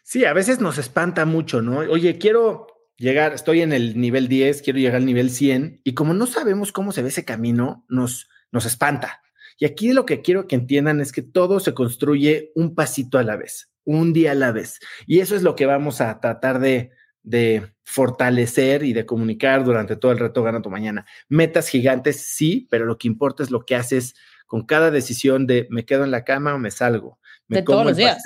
Sí, 0.04 0.24
a 0.24 0.32
veces 0.32 0.60
nos 0.60 0.78
espanta 0.78 1.24
mucho, 1.24 1.62
¿no? 1.62 1.78
Oye, 1.78 2.18
quiero 2.18 2.66
llegar, 2.96 3.32
estoy 3.32 3.62
en 3.62 3.72
el 3.72 3.98
nivel 4.00 4.28
10, 4.28 4.62
quiero 4.62 4.78
llegar 4.78 4.96
al 4.96 5.06
nivel 5.06 5.30
100, 5.30 5.80
y 5.82 5.94
como 5.94 6.14
no 6.14 6.26
sabemos 6.26 6.72
cómo 6.72 6.92
se 6.92 7.02
ve 7.02 7.08
ese 7.08 7.24
camino, 7.24 7.84
nos, 7.88 8.28
nos 8.52 8.66
espanta. 8.66 9.22
Y 9.58 9.64
aquí 9.64 9.92
lo 9.92 10.04
que 10.04 10.20
quiero 10.20 10.46
que 10.46 10.54
entiendan 10.54 11.00
es 11.00 11.12
que 11.12 11.22
todo 11.22 11.60
se 11.60 11.72
construye 11.72 12.52
un 12.54 12.74
pasito 12.74 13.18
a 13.18 13.22
la 13.22 13.36
vez, 13.36 13.70
un 13.84 14.12
día 14.12 14.32
a 14.32 14.34
la 14.34 14.52
vez. 14.52 14.80
Y 15.06 15.20
eso 15.20 15.34
es 15.34 15.42
lo 15.42 15.56
que 15.56 15.64
vamos 15.64 16.02
a 16.02 16.20
tratar 16.20 16.60
de, 16.60 16.90
de 17.26 17.72
fortalecer 17.82 18.84
y 18.84 18.92
de 18.92 19.04
comunicar 19.04 19.64
durante 19.64 19.96
todo 19.96 20.12
el 20.12 20.18
reto 20.18 20.44
Gana 20.44 20.62
tu 20.62 20.70
Mañana. 20.70 21.04
Metas 21.28 21.68
gigantes, 21.68 22.22
sí, 22.22 22.68
pero 22.70 22.86
lo 22.86 22.96
que 22.98 23.08
importa 23.08 23.42
es 23.42 23.50
lo 23.50 23.66
que 23.66 23.74
haces 23.74 24.14
con 24.46 24.64
cada 24.64 24.92
decisión 24.92 25.46
de 25.46 25.66
me 25.68 25.84
quedo 25.84 26.04
en 26.04 26.12
la 26.12 26.24
cama 26.24 26.54
o 26.54 26.58
me 26.58 26.70
salgo. 26.70 27.18
Me 27.48 27.58
de 27.58 27.62
todos 27.64 27.84
los 27.84 27.96
días. 27.96 28.22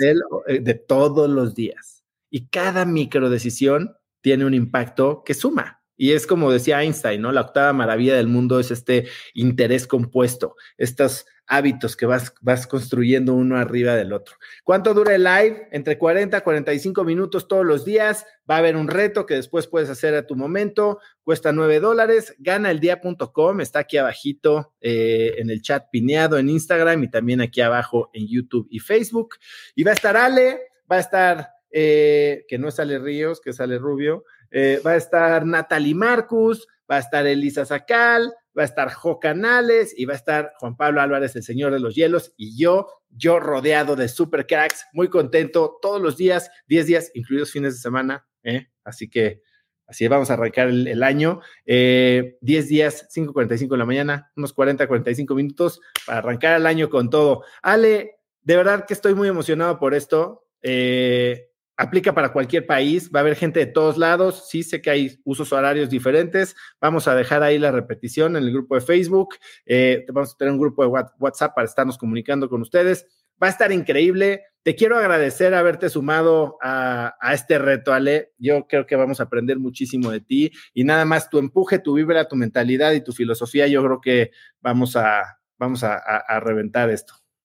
Eh, 0.46 0.60
de 0.60 0.74
todos 0.74 1.30
los 1.30 1.54
días. 1.54 2.04
Y 2.28 2.48
cada 2.48 2.84
micro 2.84 3.30
decisión 3.30 3.96
tiene 4.20 4.44
un 4.44 4.52
impacto 4.52 5.22
que 5.24 5.32
suma. 5.32 5.82
Y 5.96 6.12
es 6.12 6.26
como 6.26 6.52
decía 6.52 6.82
Einstein, 6.82 7.22
¿no? 7.22 7.32
La 7.32 7.40
octava 7.42 7.72
maravilla 7.72 8.16
del 8.16 8.26
mundo 8.26 8.60
es 8.60 8.70
este 8.70 9.06
interés 9.34 9.86
compuesto, 9.86 10.56
estos 10.78 11.26
hábitos 11.50 11.96
que 11.96 12.06
vas, 12.06 12.32
vas 12.40 12.68
construyendo 12.68 13.34
uno 13.34 13.58
arriba 13.58 13.96
del 13.96 14.12
otro. 14.12 14.36
¿Cuánto 14.62 14.94
dura 14.94 15.16
el 15.16 15.24
live? 15.24 15.68
Entre 15.72 15.98
40 15.98 16.36
a 16.36 16.40
45 16.42 17.02
minutos 17.02 17.48
todos 17.48 17.66
los 17.66 17.84
días. 17.84 18.24
Va 18.48 18.54
a 18.54 18.58
haber 18.58 18.76
un 18.76 18.86
reto 18.86 19.26
que 19.26 19.34
después 19.34 19.66
puedes 19.66 19.90
hacer 19.90 20.14
a 20.14 20.26
tu 20.26 20.36
momento. 20.36 21.00
Cuesta 21.24 21.52
9 21.52 21.80
dólares. 21.80 22.36
Ganaeldía.com. 22.38 23.60
Está 23.60 23.80
aquí 23.80 23.96
abajito 23.96 24.74
eh, 24.80 25.34
en 25.38 25.50
el 25.50 25.60
chat 25.60 25.90
pineado 25.90 26.38
en 26.38 26.48
Instagram 26.48 27.02
y 27.02 27.10
también 27.10 27.40
aquí 27.40 27.60
abajo 27.60 28.10
en 28.12 28.28
YouTube 28.28 28.68
y 28.70 28.78
Facebook. 28.78 29.34
Y 29.74 29.82
va 29.82 29.90
a 29.90 29.94
estar 29.94 30.16
Ale, 30.16 30.60
va 30.90 30.96
a 30.96 31.00
estar, 31.00 31.48
eh, 31.72 32.44
que 32.46 32.58
no 32.58 32.68
es 32.68 32.78
Ale 32.78 33.00
Ríos, 33.00 33.40
que 33.40 33.52
sale 33.52 33.76
Rubio. 33.76 34.24
Eh, 34.50 34.80
va 34.84 34.92
a 34.92 34.96
estar 34.96 35.46
Natalie 35.46 35.94
Marcus, 35.94 36.66
va 36.90 36.96
a 36.96 37.00
estar 37.00 37.26
Elisa 37.26 37.64
Sacal, 37.64 38.32
va 38.56 38.62
a 38.62 38.66
estar 38.66 38.92
Jo 38.92 39.20
Canales 39.20 39.94
y 39.96 40.04
va 40.04 40.14
a 40.14 40.16
estar 40.16 40.52
Juan 40.58 40.76
Pablo 40.76 41.00
Álvarez, 41.00 41.36
el 41.36 41.42
señor 41.42 41.72
de 41.72 41.80
los 41.80 41.94
hielos, 41.94 42.34
y 42.36 42.58
yo, 42.60 42.88
yo 43.10 43.38
rodeado 43.38 43.96
de 43.96 44.08
super 44.08 44.46
cracks, 44.46 44.86
muy 44.92 45.08
contento 45.08 45.78
todos 45.80 46.00
los 46.00 46.16
días, 46.16 46.50
10 46.66 46.86
días, 46.86 47.10
incluidos 47.14 47.52
fines 47.52 47.74
de 47.74 47.80
semana, 47.80 48.26
¿eh? 48.42 48.68
así 48.84 49.08
que 49.08 49.42
así 49.86 50.06
vamos 50.08 50.30
a 50.30 50.34
arrancar 50.34 50.68
el, 50.68 51.02
año, 51.02 51.40
10 51.66 51.66
eh, 51.66 52.38
días, 52.40 53.08
5.45 53.14 53.70
de 53.70 53.76
la 53.76 53.84
mañana, 53.84 54.32
unos 54.36 54.52
40, 54.52 54.86
45 54.86 55.34
minutos 55.34 55.80
para 56.06 56.18
arrancar 56.18 56.56
el 56.56 56.66
año 56.66 56.88
con 56.88 57.10
todo. 57.10 57.44
Ale, 57.60 58.20
de 58.42 58.56
verdad 58.56 58.86
que 58.86 58.94
estoy 58.94 59.14
muy 59.14 59.28
emocionado 59.28 59.80
por 59.80 59.94
esto. 59.94 60.46
Eh, 60.62 61.49
aplica 61.80 62.12
para 62.12 62.30
cualquier 62.30 62.66
país, 62.66 63.10
va 63.14 63.20
a 63.20 63.22
haber 63.22 63.36
gente 63.36 63.58
de 63.58 63.66
todos 63.66 63.96
lados, 63.96 64.48
sí 64.50 64.62
sé 64.62 64.82
que 64.82 64.90
hay 64.90 65.18
usos 65.24 65.50
horarios 65.50 65.88
diferentes, 65.88 66.54
vamos 66.78 67.08
a 67.08 67.14
dejar 67.14 67.42
ahí 67.42 67.58
la 67.58 67.72
repetición 67.72 68.36
en 68.36 68.44
el 68.44 68.52
grupo 68.52 68.74
de 68.74 68.82
Facebook, 68.82 69.36
eh, 69.64 70.04
vamos 70.12 70.34
a 70.34 70.36
tener 70.36 70.52
un 70.52 70.60
grupo 70.60 70.82
de 70.82 71.04
WhatsApp 71.18 71.54
para 71.54 71.64
estarnos 71.64 71.96
comunicando 71.96 72.50
con 72.50 72.60
ustedes, 72.60 73.06
va 73.42 73.46
a 73.46 73.50
estar 73.50 73.72
increíble, 73.72 74.42
te 74.62 74.74
quiero 74.74 74.98
agradecer 74.98 75.54
haberte 75.54 75.88
sumado 75.88 76.58
a, 76.60 77.14
este 77.32 77.58
reto, 77.58 77.94
Ale, 77.94 78.34
yo 78.36 78.66
creo 78.66 78.84
que 78.84 78.96
vamos 78.96 79.20
a 79.20 79.22
aprender 79.22 79.58
muchísimo 79.58 80.10
de 80.10 80.20
ti 80.20 80.52
y 80.74 80.84
nada 80.84 81.06
más 81.06 81.30
tu 81.30 81.38
empuje, 81.38 81.78
tu 81.78 81.94
vibra, 81.94 82.28
tu 82.28 82.36
mentalidad 82.36 82.92
y 82.92 83.00
tu 83.00 83.12
filosofía, 83.12 83.66
yo 83.68 83.82
creo 83.82 84.00
que 84.02 84.32
vamos 84.60 84.96
a, 84.96 85.38
vamos 85.56 85.82
a 85.82 86.40
reventar 86.40 86.90
esto. 86.90 87.19